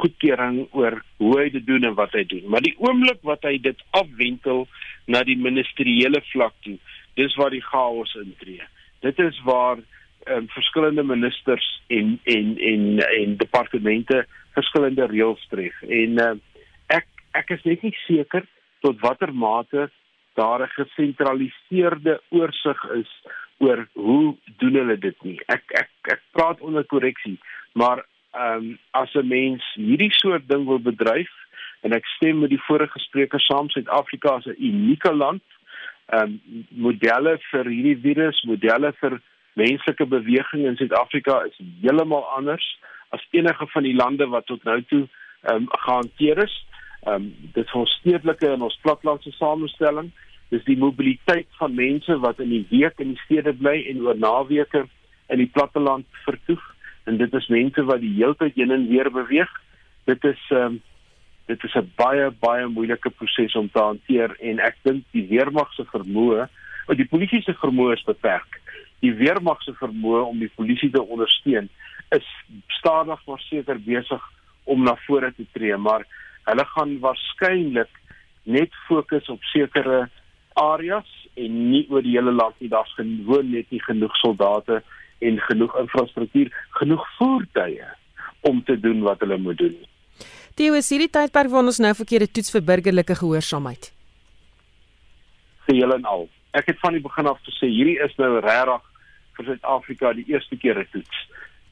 [0.00, 2.44] goedkeuring oor hoe hy dit doen en wat hy doen.
[2.48, 4.66] Maar die oomblik wat hy dit afwentel
[5.06, 6.76] na die ministeriële vlak toe,
[7.18, 8.62] dis waar die chaos intree.
[9.04, 9.80] Dit is waar
[10.28, 15.82] um, verskillende ministers en en en en departemente verskillende reëls tref.
[15.88, 16.34] En uh,
[16.86, 17.06] ek
[17.38, 18.46] ek is net nie seker
[18.84, 19.88] tot watter mate
[20.34, 23.12] daar 'n gesentraliseerde oorsig is
[23.58, 25.38] oor hoe doen hulle dit nie.
[25.46, 27.38] Ek ek ek praat onder korreksie,
[27.72, 31.30] maar ehm um, as 'n mens hierdie soort ding wil bedryf
[31.80, 35.42] en ek stem met die vorige spreker saam Suid-Afrika is 'n unieke land.
[36.06, 39.20] Ehm um, modelle vir hierdie virus, modelle vir
[39.54, 44.82] menslike beweging in Suid-Afrika is heeltemal anders as enige van die lande wat tot nou
[44.82, 45.08] toe
[45.42, 46.54] ehm um, gehanteer is.
[47.06, 50.10] Ehm um, dit is ons stedelike en ons platlandse samestelling.
[50.50, 54.18] Dis die mobiliteit van mense wat in die week in die stede bly en oor
[54.18, 54.86] naweke
[55.28, 56.62] in die platteland vertoef
[57.04, 59.50] en dit is mense wat die hele tyd heen en weer beweeg.
[60.04, 60.80] Dit is ehm um,
[61.50, 65.72] dit is 'n baie baie moeilike proses om te hanteer en ek dink die weermag
[65.74, 66.46] se vermoë,
[66.86, 68.60] of die polisie se vermoë is beperk.
[69.00, 71.68] Die weermag se vermoë om die polisie te ondersteun
[72.10, 72.26] is
[72.78, 74.22] stadig maar seker besig
[74.64, 76.06] om na vore te tree, maar
[76.44, 77.90] hulle gaan waarskynlik
[78.42, 80.08] net fokus op sekere
[80.54, 82.68] areas en nie oor die hele land nie.
[82.68, 84.82] Daar's gewoon net nie genoeg soldate
[85.20, 87.88] en genoeg infrastruktuur, genoeg voertuie
[88.40, 89.76] om te doen wat hulle moet doen.
[90.54, 93.92] Theo, is hierdie tydperk waar ons nou verkeerde toets vir burgerlike gehoorsaamheid?
[95.70, 96.24] Julle en al.
[96.58, 98.88] Ek het van die begin af gesê hierdie is nou regtig
[99.36, 101.20] vir Suid-Afrika die eerste keer 'n toets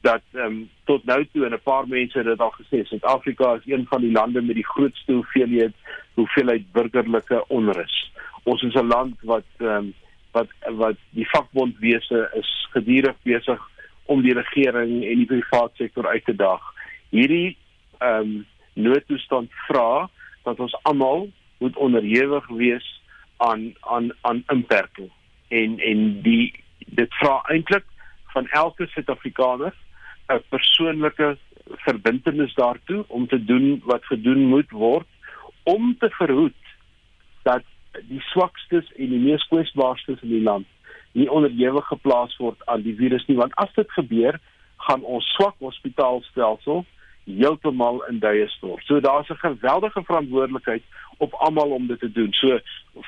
[0.01, 3.53] dat ehm um, tot nou toe en 'n paar mense het dit al gesê Suid-Afrika
[3.53, 5.75] is een van die lande met die grootste hoeveelheid
[6.13, 8.11] hoeveelheid burgerlike onrus.
[8.43, 9.93] Ons is 'n land wat ehm um,
[10.31, 13.61] wat wat die vakbondwese is gedurig besig
[14.05, 16.63] om die regering en die private sektor uit te daag.
[17.09, 17.57] Hierdie
[17.99, 18.45] ehm um,
[18.79, 20.07] noodtoestand vra
[20.43, 21.27] dat ons almal
[21.59, 22.87] moet onderhewig wees
[23.37, 25.09] aan aan aan inperking
[25.47, 27.85] en en die dit vra eintlik
[28.33, 29.73] van elke Suid-Afrikaner
[30.29, 31.37] 'n persoonlike
[31.85, 35.07] verbintenis daartoe om te doen wat gedoen moet word
[35.63, 36.63] om te verhoed
[37.43, 37.63] dat
[38.09, 40.67] die swakstes en die mees kwesbaarstes in die land
[41.17, 44.39] nie onderhewig geplaas word aan die virus nie want as dit gebeur
[44.87, 46.85] gaan ons swak hospitaalstelsel
[47.29, 48.85] heeltemal in duie stort.
[48.85, 50.83] So daar's 'n geweldige verantwoordelikheid
[51.17, 52.33] op almal om dit te doen.
[52.33, 52.59] So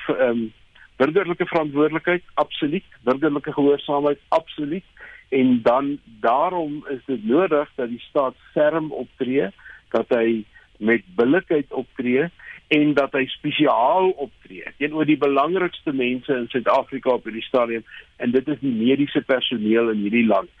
[0.06, 0.52] ehm um,
[0.96, 4.84] burgerlike verantwoordelikheid absoluut, burgerlike gehoorsaamheid absoluut
[5.28, 9.48] en dan daarom is dit nodig dat die staat ferm optree,
[9.88, 10.44] dat hy
[10.76, 12.30] met billikheid optree
[12.72, 17.84] en dat hy spesiaal optree teenoor die belangrikste mense in Suid-Afrika op hierdie stadium
[18.24, 20.52] en dit is die mediese personeel in hierdie land.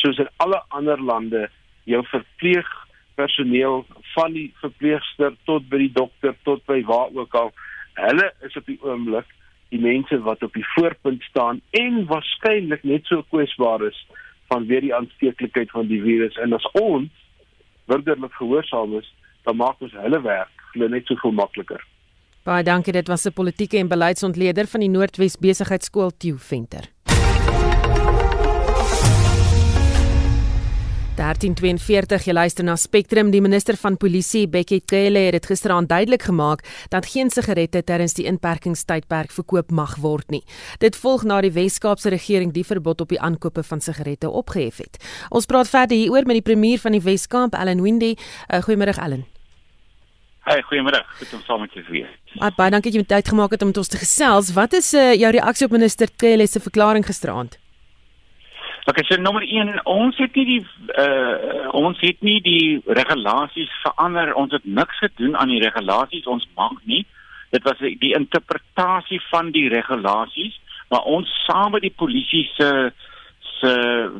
[0.00, 1.48] Soos in alle ander lande,
[1.90, 7.52] jou verpleegpersoneel van die verpleegster tot by die dokter tot by waar ook al,
[8.00, 9.28] hulle is op die oomblik
[9.70, 13.98] die mense wat op die voorpunt staan en waarskynlik net so kwesbaar is
[14.50, 17.12] vanweer die aansteeklikheid van die virus en as ons
[17.90, 19.08] burgerlik gehoorsaam is,
[19.44, 21.82] dan maak ons hulle werk glo net soveel makliker.
[22.46, 26.88] Baie dankie, dit was 'n politieke en beleidsontleder van die Noordwes Besigheidsskool Tieu Venter.
[31.20, 36.22] 1342 jy luister na Spectrum die minister van polisie Bekkie Cele het dit gisteraand duidelik
[36.30, 36.62] gemaak
[36.94, 40.40] dat geen sigarette terwyl die inperkingstydperk verkoop mag word nie.
[40.80, 44.96] Dit volg na die Wes-Kaapse regering die verbod op die aankope van sigarette opgehef het.
[45.28, 48.16] Ons praat verder hieroor met die premier van die Wes-Kaap, Allan Windey.
[48.48, 49.26] Uh, Goeiemôre Allan.
[50.48, 51.04] Hey, goeiemôre.
[51.18, 52.12] Goed om saam met jou te wees.
[52.40, 54.54] Baie baie dankie dat jy tyd gemaak het om met ons te gesels.
[54.56, 57.60] Wat is uh, jou reaksie op minister Cele se verklaring gisteraand?
[58.86, 60.60] Okay, so nommer 1, ons het nie die
[60.98, 64.32] uh ons het nie die regulasies verander.
[64.34, 66.26] Ons het niks gedoen aan die regulasies.
[66.26, 67.04] Ons mag nie.
[67.52, 70.56] Dit was die interpretasie van die regulasies,
[70.88, 72.70] maar ons saam met die polisie se
[73.60, 73.72] se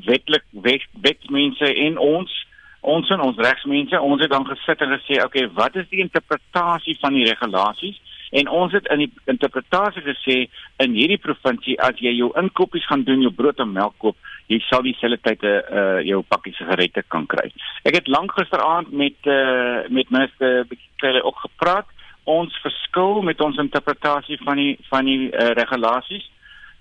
[0.05, 2.37] wetlik wet, wetmense en ons
[2.81, 6.97] ons en ons regsmense, ons het dan gesit en gesê, okay, wat is die interpretasie
[7.01, 7.99] van die regulasies?
[8.31, 10.37] En ons het in die interpretasie gesê
[10.81, 14.17] in hierdie provinsie as jy jou inkopies gaan doen, jou brood en melk koop,
[14.51, 17.53] jy sal dieselfde tyd 'n uh, eh, jou pakkie sigarette kan kry.
[17.85, 21.87] Ek het lank gisteraand met uh, met minister Bekele ook gepraat.
[22.25, 26.27] Ons verskil met ons interpretasie van die van die uh, regulasies.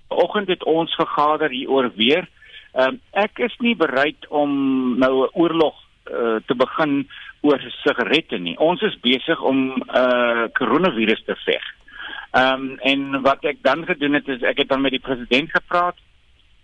[0.08, 2.26] Vanoggend het ons vergader hieroor weer.
[2.74, 4.50] Um, ek is nie bereid om
[4.98, 5.74] nou 'n oorlog
[6.10, 7.08] uh, te begin
[7.40, 8.58] oor sigarette nie.
[8.58, 11.64] Ons is besig om 'n uh, koronavirus te veg.
[12.30, 15.50] Ehm um, en wat ek dan gedoen het is ek het dan met die president
[15.50, 15.96] gepraat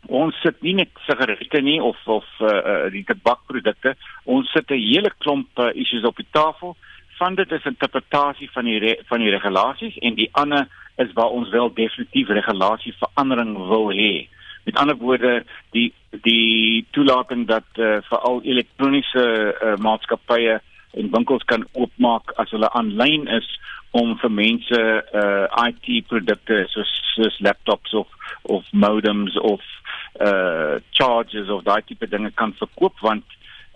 [0.09, 3.95] ons sit nie net sigarette nie of of uh, die tabakprodukte.
[4.25, 6.77] Ons sit 'n hele klomp uh, issues op die tafel.
[7.19, 11.49] Van dit is interpretasie van die van die regulasies en die ander is waar ons
[11.51, 14.29] wel definitief regulasie verandering wil hê.
[14.65, 19.25] Met ander woorde die die toelating dat uh, veral elektroniese
[19.63, 20.61] uh, maatskappye
[20.97, 23.49] en winkels kan oopmaak as hulle aanlyn is
[23.97, 24.81] om vir mense
[25.23, 28.09] uh, IT produkte soos soos laptops of
[28.57, 29.65] of modems of
[30.27, 33.25] uh charges of daai tipe dinge kan verkoop want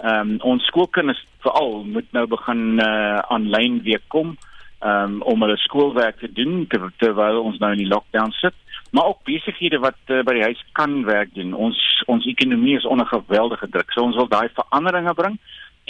[0.01, 4.37] ehm um, ons skoolkinders veral moet nou begin uh aanlyn weer kom
[4.81, 8.57] um, om hulle skoolwerk te doen ter, terwyl ons nou in die lockdown sit.
[8.91, 11.53] Maar ook besighede wat uh, by die huis kan werk doen.
[11.55, 11.79] Ons
[12.11, 13.93] ons ekonomie is onder geweldige druk.
[13.93, 15.37] So ons wil daai veranderinge bring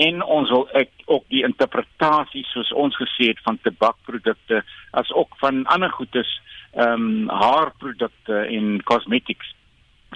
[0.06, 4.62] en ons wil ek ook die interpretasie soos ons gesê het van tabakprodukte
[4.96, 6.30] as ook van ander goedes
[6.72, 9.54] ehm um, haarprodukte en cosmetics.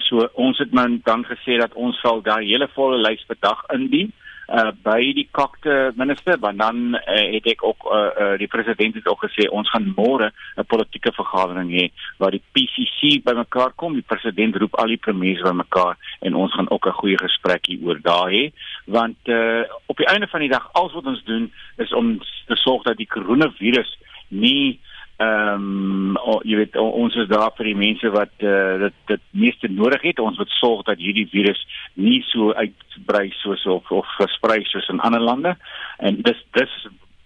[0.07, 4.13] So ons het nou dan gesê dat ons sal daai hele volle lys vandag indien
[4.47, 8.95] uh by die kokte minister want dan uh, het ek ook uh, uh die president
[8.95, 13.93] het ook gesê ons gaan môre 'n politieke vergadering hê waar die PCC bymekaar kom.
[13.93, 17.99] Die president roep al die premiers bymekaar en ons gaan ook 'n goeie gesprek hieroor
[18.01, 18.51] daar hê.
[18.85, 22.55] Want uh op die einde van die dag alles wat ons doen is om te
[22.55, 24.79] sorg dat die koronavirus nie
[25.17, 29.21] Ehm um, oh, jy weet ons is daar vir die mense wat uh, dit dit
[29.31, 30.19] meeste nodig het.
[30.19, 31.61] Ons moet sorg dat hierdie virus
[31.93, 35.55] nie so uitbrei soos of of versprei soos in ander lande.
[36.03, 36.73] En dis dis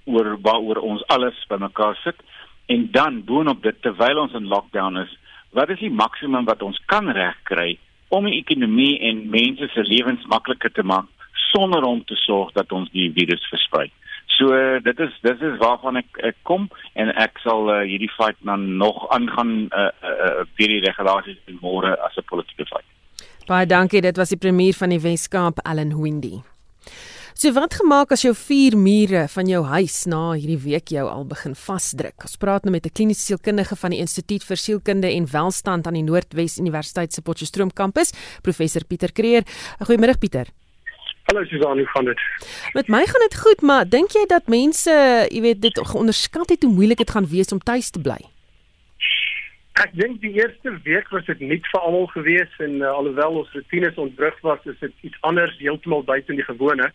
[0.05, 2.21] oor waaroor ons alles bymekaar sit.
[2.69, 5.15] En dan boonop dit terwyl ons in lockdown is,
[5.57, 7.79] wat is die maksimum wat ons kan regkry
[8.13, 11.09] om die ekonomie en mense se lewens makliker te maak
[11.49, 13.89] sonder om te sorg dat ons die virus versprei?
[14.39, 18.39] So dit is dit is waarvan ek, ek kom en ek sal uh, hierdie fight
[18.47, 22.87] dan nog aangaan uh, uh, vir die regulasies môre as 'n politieke fight.
[23.49, 26.39] Baie dankie, dit was die premier van die Wes-Kaap, Allan Windy.
[27.39, 31.23] So wat gemaak as jou vier mure van jou huis na hierdie week jou al
[31.25, 32.27] begin vasdruk?
[32.27, 35.95] Ons praat nou met 'n kliniese sielkundige van die Instituut vir Sielkunde en Welstand aan
[35.99, 39.43] die Noordwes Universiteit se Potchefstroom kampus, professor Pieter Kreer.
[39.79, 40.47] Goeiemôre Pieter.
[41.29, 42.21] Hallo Susan, hoe gaan dit?
[42.73, 44.93] Met my gaan dit goed, maar dink jy dat mense,
[45.29, 48.17] jy weet, dit onderskat het hoe moeilik dit gaan wees om tuis te bly?
[49.77, 53.53] Ek dink die eerste week was dit nie vir almal gewees en uh, alhoewel ons
[53.53, 56.89] rutines ontbrug was, is dit iets anders heeltemal buite die gewone.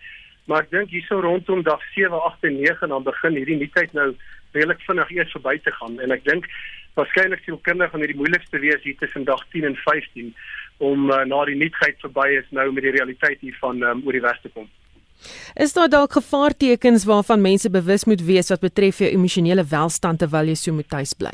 [0.51, 4.11] Maar ek dink hierso rondom dag 7, 8 en 9 dan begin hierdie nuutheid nou
[4.51, 6.51] redelik vinnig eers verby te gaan en ek dink
[6.99, 10.35] waarskynlik sien kinders gaan hierdie moeilikste wees hier tussen dag 10 en 15
[10.79, 14.25] om uh, na die nuutheid verby is nou met die realiteit hiervan um, oor die
[14.25, 14.69] wes te kom.
[15.55, 20.51] Is daar dalk gevaartekens waarvan mense bewus moet wees wat betref jou emosionele welstand terwyl
[20.51, 21.33] jy so moet tuis bly?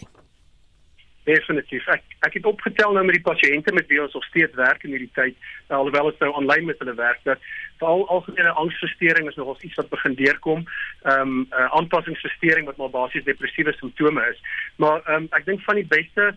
[1.28, 1.86] Definitief.
[1.92, 4.94] Ek ek het opgetel nou met die pasiënte met wie ons nog steeds werk in
[4.94, 5.36] hierdie tyd,
[5.68, 7.44] uh, alhoewel ons nou aanlyn met hulle werk, dat
[7.80, 10.64] veral algemene angsversteuring is nog iets wat begin deurkom.
[11.02, 14.40] Ehm um, uh, aanpassingsversteuring wat maar basies depressiewe simptome is.
[14.76, 16.34] Maar ehm um, ek dink van die beste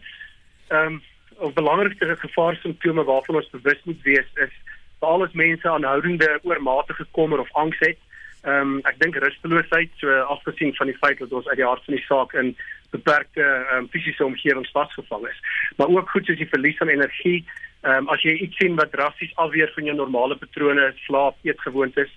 [0.67, 1.01] ehm um,
[1.37, 4.55] of belangrikste gevaarsimptome waarvan ons bewus moet wees is
[4.99, 7.99] veral as mense aanhoudende oormatige kommer of angs het.
[8.43, 11.83] Ehm um, ek dink rusteloosheid, so afgesien van die feit dat ons uit die hart
[11.85, 12.55] van die saak in
[12.91, 15.39] beperkte um, fisiese omgewings vasgevang is.
[15.77, 17.39] Maar ook goed soos die verlies van energie,
[17.81, 22.11] ehm um, as jy iets sien wat drasties afweer van jou normale patrone, slaap, eetgewoontes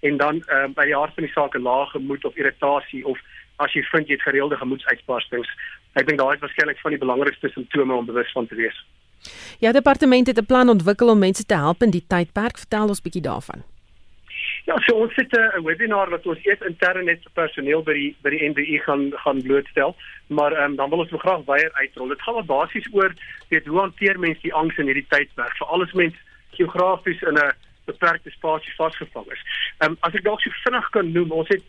[0.00, 3.04] en dan ehm um, by die hart van die saak 'n lae gemoed of irritasie
[3.06, 3.18] of
[3.62, 5.50] as jy vind jy het gereelde gemoedsuitbarstings.
[5.92, 8.84] Ek dink daai is waarskynlik van die belangrikste simptome om bewus van te wees.
[9.60, 12.58] Ja, departement het 'n plan ontwikkel om mense te help in die tydperk.
[12.58, 13.62] Vertel ons bietjie daarvan.
[14.64, 18.16] Ja, so ons het 'n webinar wat ons eers intern net vir personeel by die
[18.22, 22.08] by die NBI gaan gaan blootstel, maar um, dan wil ons nog graag weer uitrol.
[22.08, 23.12] Dit gaan basies oor
[23.48, 26.14] weet hoe hanteer mense die angs in hierdie tydperk, veral as mens
[26.50, 27.52] geografies in 'n
[27.84, 29.42] beperkte spasie vasgevang is.
[29.78, 31.62] Ehm um, as ek dalk so vinnig kan noem, ons het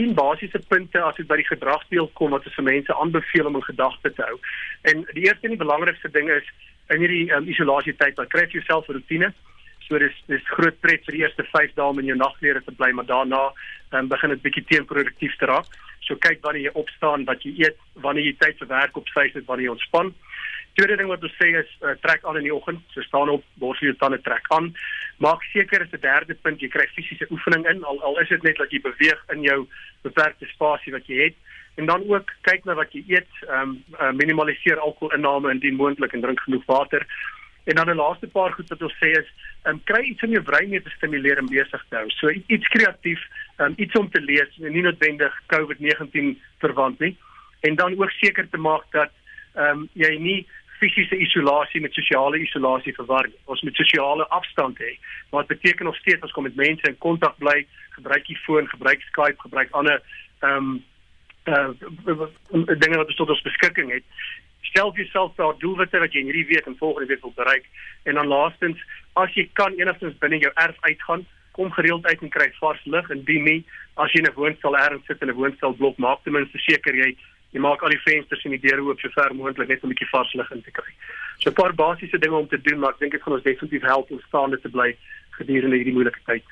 [0.00, 3.58] 10 basiese punte as dit by die gedragsdeel kom wat ons vir mense aanbeveel om
[3.60, 4.38] in gedagte te hou.
[4.88, 6.48] En die eerste en die belangrikste ding is
[6.94, 9.32] in hierdie um, isolasie tyd, wat kry jouself 'n rotine?
[9.86, 12.72] So dis dis groot pret vir die eerste 5 dae om in jou nagklere te
[12.72, 13.42] bly, maar daarna
[13.92, 15.68] um, begin dit bietjie teenproduktief te raak.
[16.06, 19.28] So kyk wanneer jy opstaan, wat jy eet, wanneer jy tyd vir werk op sy
[19.34, 20.14] het, wanneer jy ontspan.
[20.78, 23.44] Tweede ding wat ons sê is uh, trek aan in die oggend, so staan op,
[23.58, 24.70] borsel jou tande trek aan.
[25.20, 28.42] Maak seker is 'n derde punt jy kry fisiese oefening in, al al is dit
[28.42, 29.66] net dat jy beweeg in jou
[30.02, 31.36] beperkte spasie wat jy het.
[31.76, 36.12] En dan ook kyk na wat jy eet, ehm um, uh, minimaliseer alkoholinname indien moontlik
[36.12, 37.06] en drink genoeg water.
[37.64, 39.28] En dan 'n laaste paar goed wat ons sê is,
[39.62, 42.10] ehm um, kry iets in jou brein mee te stimuleer en besig te hou.
[42.10, 43.20] So iets kreatief,
[43.56, 47.16] ehm um, iets om te lees, nie noodwendig COVID-19 verwant nie.
[47.60, 49.12] En dan ook seker te maak dat
[49.54, 50.46] ehm um, jy nie
[50.80, 53.28] fisiese isolasie met sosiale isolasie verwar.
[53.52, 54.96] Ons moet sosiale afstand hê.
[55.30, 57.66] Wat beteken nog steeds ons kom met mense in kontak bly,
[57.96, 60.00] gebruik die foon, gebruik Skype, gebruik ander
[60.40, 60.84] ehm um,
[61.48, 61.68] uh
[62.78, 64.04] dinge wat ons tot ons beskikking het
[64.70, 67.66] stel vir jouself daar doelwitte wat jy in hierdie week en volgende week wil bereik
[68.04, 68.82] en dan laastens
[69.22, 71.26] as jy kan enigstens binne jou erf uitgaan
[71.56, 73.60] kom gereeld uit en kry vars lug en die nie
[74.04, 77.16] as jy 'n woonstel ergens sit in 'n woonstelblok maak ten minste seker jy
[77.52, 79.94] jy maak al die vensters en die deure oop so ver moontlik net om 'n
[79.94, 80.92] bietjie vars lug in te kry.
[81.38, 83.82] So 'n paar basiese dinge om te doen maar ek dink dit gaan ons definitief
[83.82, 84.96] help om staande te bly
[85.38, 86.44] gedurende hierdie moeilike tyd.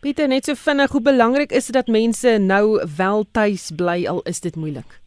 [0.00, 4.22] Pieter, net so vinnig, hoe belangrik is dit dat mense nou wel tuis bly al
[4.22, 5.00] is dit moeilik?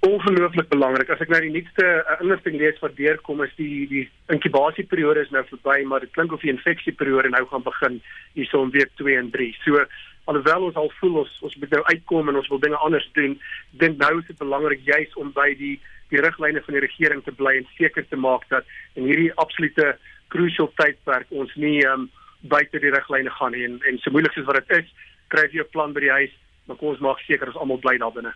[0.00, 1.10] ongelooflik belangrik.
[1.12, 5.32] As ek nou die nuutste uh, inligting lees wat deurkom is die die inkubasieperiode is
[5.34, 7.98] nou verby, maar dit klink of die infeksieperiode nou gaan begin
[8.38, 9.50] hierso in week 2 en 3.
[9.66, 9.84] So
[10.24, 13.38] alhoewel ons al voel ons ons moet nou uitkom en ons wil dinge anders doen,
[13.70, 15.78] dink nou is dit belangrik juis om by die
[16.10, 18.66] die riglyne van die regering te bly en seker te maak dat
[18.98, 19.94] in hierdie absolute
[20.28, 22.08] crucial tydperk ons nie um,
[22.40, 24.94] buite die riglyne gaan nie en en so moeilik soos wat dit is,
[25.28, 26.34] kry jy 'n plan by die huis,
[26.66, 28.34] maar kom ons maak seker ons almal bly daar binne.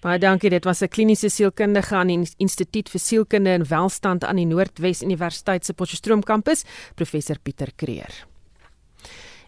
[0.00, 0.50] Baie dankie.
[0.50, 5.02] Dit was 'n kliniese sielkundige aan die Instituut vir Sielkunde en Welstand aan die Noordwes
[5.02, 8.27] Universiteit se Potchefstroom kampus, professor Pieter Kreer.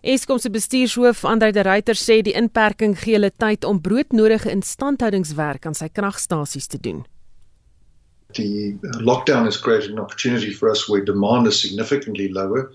[0.02, 5.66] Eskom se bestuurshoof Andre de Ruyter sê die inperking gee hulle tyd om broodnodige instandhoudingswerk
[5.68, 7.02] aan sy kragstasies te doen.
[8.32, 12.70] The lockdown has created an opportunity for us where demand is significantly lower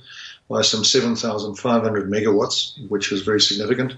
[0.49, 3.95] by some 7,500 megawatts, which is very significant.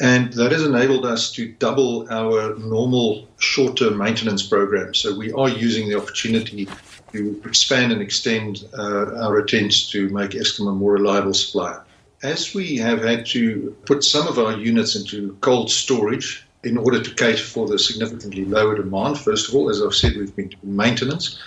[0.00, 4.92] And that has enabled us to double our normal short term maintenance program.
[4.92, 6.68] So we are using the opportunity
[7.12, 11.85] to expand and extend uh, our attempts to make Eskom a more reliable supplier.
[12.22, 17.02] As we have had to put some of our units into cold storage in order
[17.02, 20.48] to cater for the significantly lower demand, first of all, as I've said, we've been
[20.48, 21.38] doing maintenance.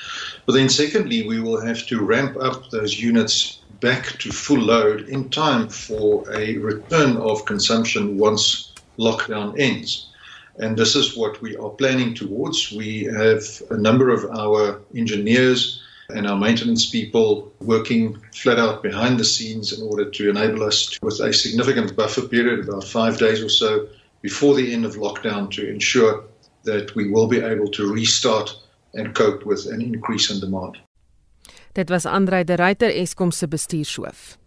[0.45, 5.09] But then, secondly, we will have to ramp up those units back to full load
[5.09, 10.07] in time for a return of consumption once lockdown ends.
[10.57, 12.71] And this is what we are planning towards.
[12.71, 19.19] We have a number of our engineers and our maintenance people working flat out behind
[19.19, 23.17] the scenes in order to enable us to, with a significant buffer period, about five
[23.17, 23.87] days or so
[24.21, 26.23] before the end of lockdown, to ensure
[26.63, 28.55] that we will be able to restart
[28.93, 30.77] and cope with an increase in demand.
[31.73, 34.37] Dit was Andrei de Ruyter Eskom se bestuurshoof.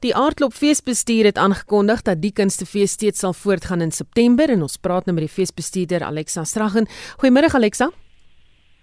[0.00, 5.06] Die aardklopfeesbestuur het aangekondig dat die kunstefees steeds sal voortgaan in September en ons praat
[5.06, 6.88] nou met die feesbestuurder Alexa Straggen.
[7.20, 7.90] Goeiemôre Alexa.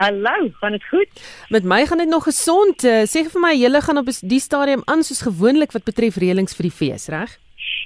[0.04, 1.08] Hallo, gaan dit goed?
[1.50, 2.84] Met my gaan dit nog gesond.
[2.84, 6.58] Uh, sê vir my, julle gaan op die stadium aan soos gewoonlik wat betref reëlings
[6.58, 7.38] vir die fees, reg?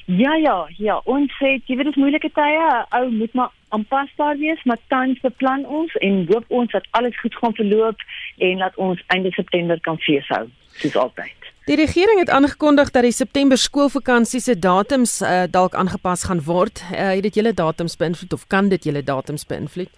[0.09, 2.71] Ja ja, ja, ons sê jy weet dit is moeilike tye.
[2.97, 7.37] Ou moet maar aanpasbaar wees, maar tans beplan ons en hoop ons dat alles goed
[7.37, 8.01] gaan verloop
[8.49, 10.47] en dat ons einde September kan feeshou,
[10.81, 11.51] soos altyd.
[11.69, 16.81] Die regering het aangekondig dat die September skoolvakansie se datums uh, dalk aangepas gaan word.
[16.89, 19.93] Uh, het dit julle datums beïnvloed of kan dit julle datums beïnvloed?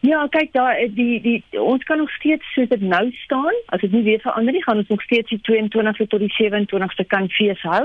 [0.00, 3.54] Ja, kyk daar die die ons kan nog steeds soos dit nou staan.
[3.66, 7.06] As dit nie weer verander nie, gaan ons nog steeds die 22ste tot die 27ste
[7.06, 7.84] kan fees hou.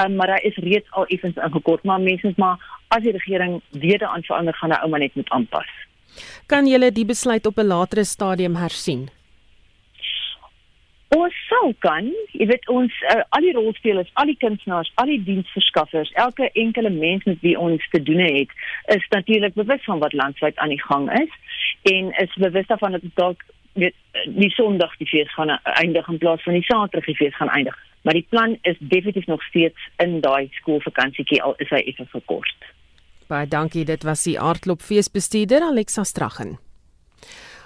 [0.00, 3.60] Um, maar daar is reeds al effens ingekort, maar mense is maar as die regering
[3.70, 5.70] weer daaraan verander gaan, nou maar net moet aanpas.
[6.46, 9.08] Kan julle die besluit op 'n latere stadium hersien?
[11.12, 15.20] Ons sou kan, jy weet ons uh, al die rolspelers, al die kunstenaars, al die
[15.26, 18.54] diensverskaffers, elke enkele mens met wie ons te doen het,
[18.94, 21.34] is natuurlik bewus van wat landwyd aan die gang is
[21.92, 23.94] en is bewus daarvan dat dalk weet
[24.24, 27.76] die Sondag die fees gaan eindig in plaas van die Saterdag die fees gaan eindig.
[28.02, 32.68] Maar die plan is definitief nog steeds in daai skoolvakansietjie al is hy effe verkort.
[33.28, 36.58] Baie dankie, dit was die aardklopfeesbestuurder Alexa Straggen.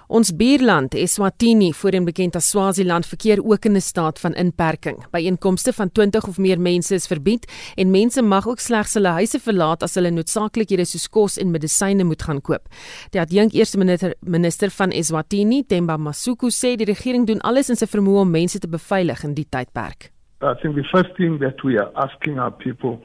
[0.06, 5.04] Ons buurland Eswatini, voorheen bekend as Swaziland, verkeer ook in 'n staat van inperking.
[5.10, 9.40] Byeenkomste van 20 of meer mense is verbied en mense mag ook slegs hulle huise
[9.40, 12.68] verlaat as hulle noodsaaklikhede soos kos en medisyne moet gaan koop.
[13.10, 17.76] Die adjunk eerste minister, minister van Eswatini, Themba Masuku, sê die regering doen alles in
[17.76, 20.10] sy vermoë om mense te beveilig in die tydperk.
[20.42, 23.00] I think the first thing that we are asking our people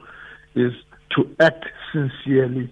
[0.54, 0.72] is
[1.08, 2.68] to act sincerely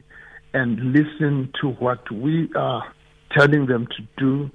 [0.53, 2.85] and listen to what we are
[3.37, 4.51] telling them to do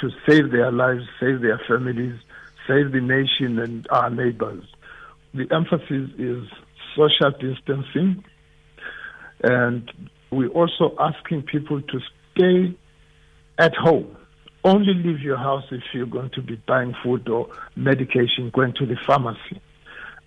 [0.00, 2.18] to save their lives, save their families,
[2.66, 4.64] save the nation and our neighbors.
[5.34, 6.44] The emphasis is
[6.96, 8.24] social distancing,
[9.42, 9.90] and
[10.30, 12.00] we're also asking people to
[12.34, 12.76] stay
[13.58, 14.16] at home.
[14.62, 18.86] Only leave your house if you're going to be buying food or medication, going to
[18.86, 19.60] the pharmacy.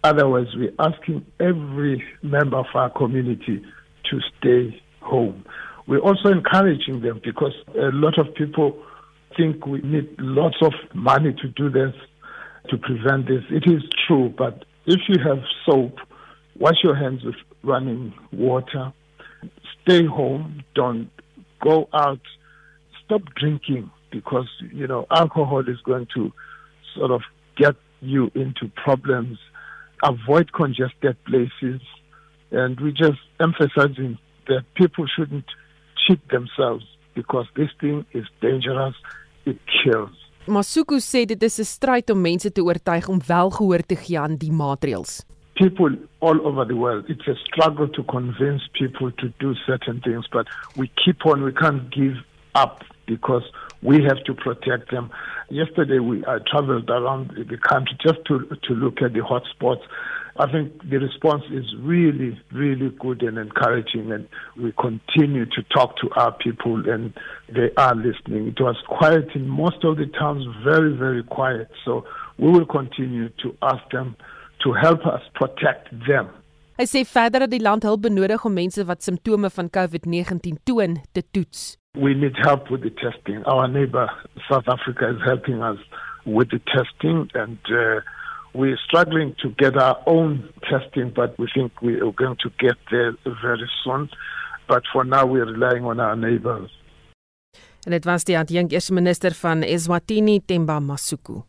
[0.03, 3.63] Otherwise, we're asking every member of our community
[4.09, 5.45] to stay home.
[5.87, 8.81] We're also encouraging them because a lot of people
[9.35, 11.93] think we need lots of money to do this,
[12.69, 13.43] to prevent this.
[13.49, 15.97] It is true, but if you have soap,
[16.57, 18.93] wash your hands with running water,
[19.81, 21.09] stay home, don't
[21.61, 22.21] go out,
[23.05, 26.31] stop drinking because, you know, alcohol is going to
[26.95, 27.21] sort of
[27.57, 29.37] get you into problems,
[30.03, 31.81] avoid congested places,
[32.51, 34.17] and we're just emphasizing
[34.47, 35.45] that people shouldn't
[36.05, 38.95] cheat themselves because this thing is dangerous.
[39.45, 40.15] It kills.
[40.47, 44.19] Masuku sê dit is 'n stryd om mense te oortuig om wel gehoor te gee
[44.19, 45.23] aan die maatreëls.
[45.55, 50.27] People all over the world, it's a struggle to convince people to do certain things,
[50.31, 52.17] but we keep on, we can't give
[52.55, 53.45] up because
[53.81, 55.11] we have to protect them.
[55.49, 59.83] Yesterday, we I traveled around the country just to to look at the hotspots.
[60.37, 64.27] I think the response is really, really good and encouraging, and
[64.57, 67.13] we continue to talk to our people, and
[67.47, 68.47] they are listening.
[68.47, 71.69] It was quiet in most of the towns, very, very quiet.
[71.85, 72.05] So
[72.39, 74.15] we will continue to ask them
[74.63, 76.29] to help us protect them.
[76.73, 80.95] Hy sê verder dat die land hulp benodig om mense wat simptome van COVID-19 toon
[81.13, 81.77] te toets.
[81.93, 83.43] We need help with the testing.
[83.45, 84.09] Our neighbor
[84.49, 85.77] South Africa is helping us
[86.25, 88.01] with the testing and uh,
[88.53, 92.77] we're struggling to get our own testing, but we think we are going to get
[92.91, 94.09] there very soon.
[94.67, 96.71] But for now, we're relying on our neighbors.
[97.83, 101.41] En dit was die adjunk eerste minister van Eswatini Themba Masuku.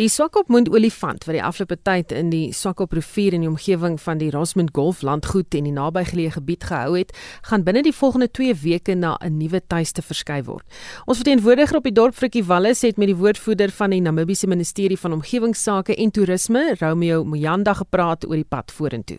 [0.00, 4.22] Die Swakopmund olifant wat die afgelope tyd in die Swakop rivier en die omgewing van
[4.22, 7.10] die Rosmond Golf landgoed en die nabygeleë gebied gehou het,
[7.50, 10.64] gaan binne die volgende 2 weke na 'n nuwe tuiste verskuif word.
[11.04, 14.98] Ons verteenwoordiger op die dorp Frikkie Wallis het met die woordvoerder van die Namibiese Ministerie
[14.98, 19.18] van Omgewingsake en Toerisme, Romeo Muyanda, gepraat oor die pad vorentoe.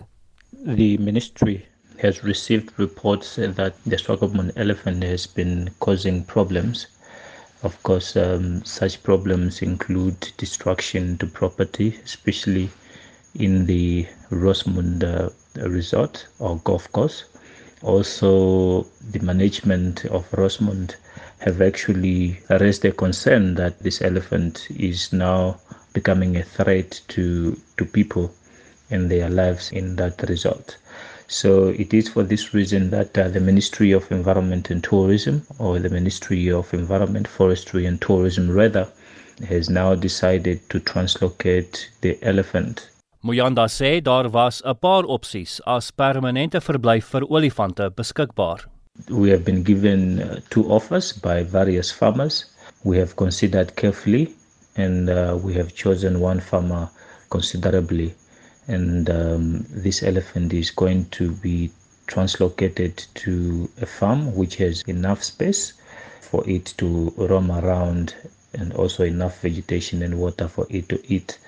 [0.65, 1.63] The ministry
[2.01, 6.88] has received reports that the Swakopmund elephant has been causing problems
[7.64, 12.70] Of course, um, such problems include destruction to property, especially
[13.34, 15.30] in the Rosemond uh,
[15.70, 17.24] resort or golf course.
[17.82, 20.95] Also, the management of Rosemond
[21.39, 25.59] have actually raised a concern that this elephant is now
[25.93, 28.32] becoming a threat to, to people
[28.91, 30.78] and their lives in that resort.
[31.28, 35.80] So it is for this reason that uh, the Ministry of Environment and Tourism, or
[35.80, 38.88] the Ministry of Environment, Forestry and Tourism rather,
[39.47, 42.89] has now decided to translocate the elephant.
[43.24, 48.65] Muyanda sê daar was 'n paar opsies as permanente verblyf vir olifante beskikbaar.
[49.09, 52.45] We have been given uh, two offers by various farmers.
[52.84, 54.36] We have considered carefully
[54.76, 56.89] and uh, we have chosen one farmer
[57.30, 58.13] considerably
[58.68, 61.72] and um, this elephant is going to be
[62.07, 65.74] translocated to a farm which has enough space
[66.22, 68.16] for it to roam around
[68.53, 71.39] and also enough vegetation and water for it to eat.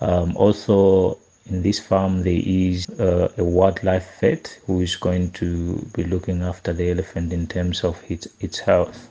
[0.00, 5.76] Um, also, in this farm, there is uh, a wildlife vet who is going to
[5.94, 9.08] be looking after the elephant in terms of its, its health.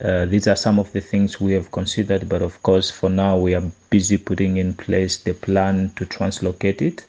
[0.00, 3.36] Uh, these are some of the things we have considered, but of course, for now,
[3.36, 7.06] we are busy putting in place the plan to translocate it.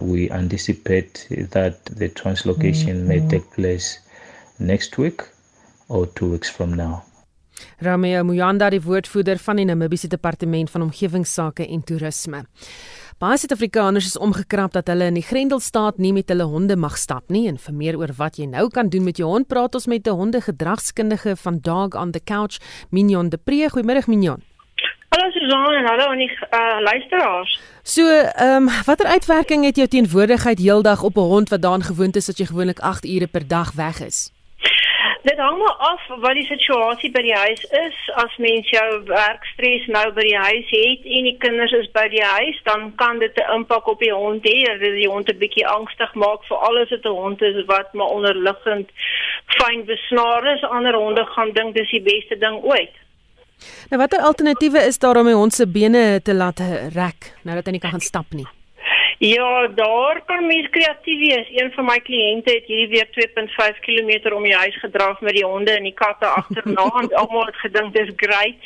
[0.00, 3.08] We anticipate that the translocation mm-hmm.
[3.08, 3.98] may take place
[4.58, 5.22] next week
[5.88, 7.04] or two weeks from now.
[7.78, 12.44] Ramea Muyanda, die woordvoerder van die Namibiese Departement van Omgewingsake en Toerisme.
[13.22, 17.28] Baie Suid-Afrikaners is omgekrap dat hulle in die Grendelstaat nie met hulle honde mag stap
[17.30, 19.86] nie en vir meer oor wat jy nou kan doen met jou hond, praat ons
[19.86, 22.58] met 'n hondegedragskundige van Dog on the Couch,
[22.90, 23.70] Mignon de Pre.
[23.70, 24.42] Goeiemôre Mignon.
[25.14, 27.60] Hallo Susan en hallo aan die uh, luisteraars.
[27.82, 32.16] So, ehm um, watter uitwerking het jou teenwoordigheid heeldag op 'n hond wat daan gewoond
[32.16, 34.32] is dat jy gewoonlik 8 ure per dag weg is?
[35.22, 37.98] Dit hang maar af wat die situasie by die huis is.
[38.18, 42.24] As mens jou werkstres nou by die huis het en die kinders is by die
[42.26, 44.56] huis, dan kan dit 'n impak op die hond hê.
[44.80, 48.10] Dit die hond 'n bietjie angstig maak vir alles wat 'n hond is wat maar
[48.18, 48.90] onderliggend
[49.46, 50.62] fyn besnaar is.
[50.62, 52.94] Ander honde gaan dink dis die beste ding ooit.
[53.90, 56.58] Nou watter alternatiewe is daar om die hond se bene te laat
[56.94, 58.46] rek nou dat hy nie kan gaan stap nie?
[59.24, 61.48] Ja, daar kan mens kreatief wees.
[61.50, 65.44] Een van my kliënte het hierdie week 2.5 km om die huis gedraf met die
[65.46, 68.56] honde en die katte agterna en almal het gedink dis great.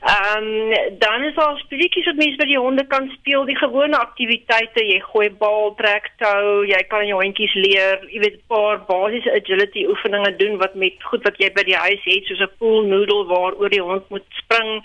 [0.00, 3.98] Ehm um, dan is daar speletjies wat mense by die honde kan speel, die gewone
[3.98, 4.86] aktiwiteite.
[4.88, 9.36] Jy gooi bal, trek tou, jy kan jou hondjies leer, jy weet 'n paar basiese
[9.36, 12.88] agility oefeninge doen wat met goed wat jy by die huis het, soos 'n pool
[12.88, 14.80] noodle waaroor die hond moet spring.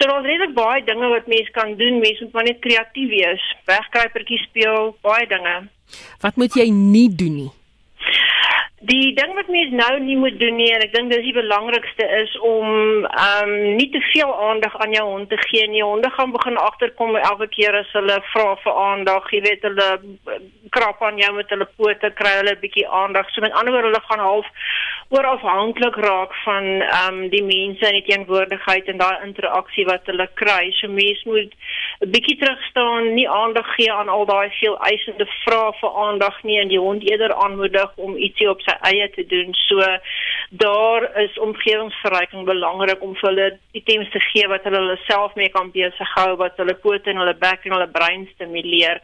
[0.00, 1.98] So daar's redelik baie dinge wat mense kan doen.
[2.00, 3.42] Mense moet maar net kreatief wees.
[3.68, 5.56] Wegkruipertjies speel, baie dinge.
[6.24, 7.50] Wat moet jy nie doen nie?
[8.88, 12.04] Die ding wat mens nou nie moet doen nie en ek dink dis die belangrikste
[12.16, 15.82] is om ehm um, nie te veel aandag aan jou hond te gee nie.
[15.84, 19.28] Honde gaan begin agterkom elke keer as hulle vra vir aandag.
[19.36, 19.88] Jy weet hulle
[20.72, 23.28] krap aan jou met hulle pote, kry hulle 'n bietjie aandag.
[23.34, 24.48] So met ander woorde hulle gaan half
[25.12, 30.08] oor afhanklik raak van ehm um, die mense in die teenwoordigheid en daai interaksie wat
[30.08, 30.72] hulle kry.
[30.80, 31.52] So mense moet
[32.00, 36.42] 'n bietjie terug staan, nie aandag gee aan al daai veel eisende vrae vir aandag
[36.42, 39.52] nie en die hond eerder aanmoedig om ietsie op sy eie te doen.
[39.68, 39.84] So
[40.52, 43.48] daar is omgewingsverryking belangrik om vir hulle
[43.78, 47.36] items te gee wat hulle self mee kan besig hou wat hulle pote en hulle
[47.38, 48.98] bek en hulle brein stimuleer.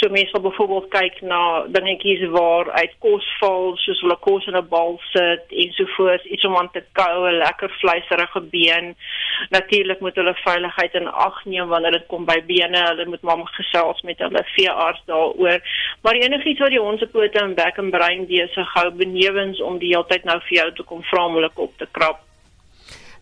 [0.00, 1.40] So mense wil byvoorbeeld kyk na
[1.72, 6.24] dingetjies waar uit kos val, soos hulle kos in 'n bal sit en so voort,
[6.24, 8.94] iets om aan te kou, 'n lekker vleiserige been.
[9.50, 12.80] Natuurlik moet hulle veiligheid in ag neem wanneer dit kom by bene.
[12.88, 15.60] Hulle moet maar gesels met hulle veearts daaroor.
[16.02, 19.78] Maar enigiets wat die hond se pote en bek en brein besig hou, benewens om
[19.78, 22.26] die hele tyd nou vir jou te kom vra om hulle kop te krap.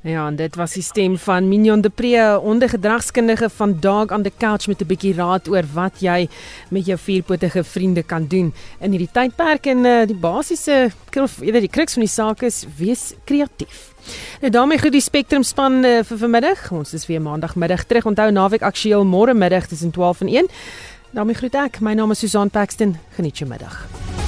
[0.06, 4.32] Ja, en dit was die stem van Mignon de Pre, ondergedragskundige van Dog on the
[4.38, 6.28] Couch met 'n bietjie raad oor wat jy
[6.70, 11.68] met jou vierpotige vriende kan doen in hierdie tydperk en uh, die basiese eerder die
[11.68, 13.92] kruks van die saak is wees kreatief.
[14.40, 16.70] Nou daarmee groet die Spectrum span uh, vir vanmiddag.
[16.70, 18.06] Ons is weer maandagmiddag terug.
[18.06, 20.46] Onthou naweek aktueel môre middag tussen 12 en 1.
[21.10, 21.80] daarmee groet ek.
[21.80, 22.96] My naam is Susan Paxton.
[23.16, 24.27] Geniet jou middag.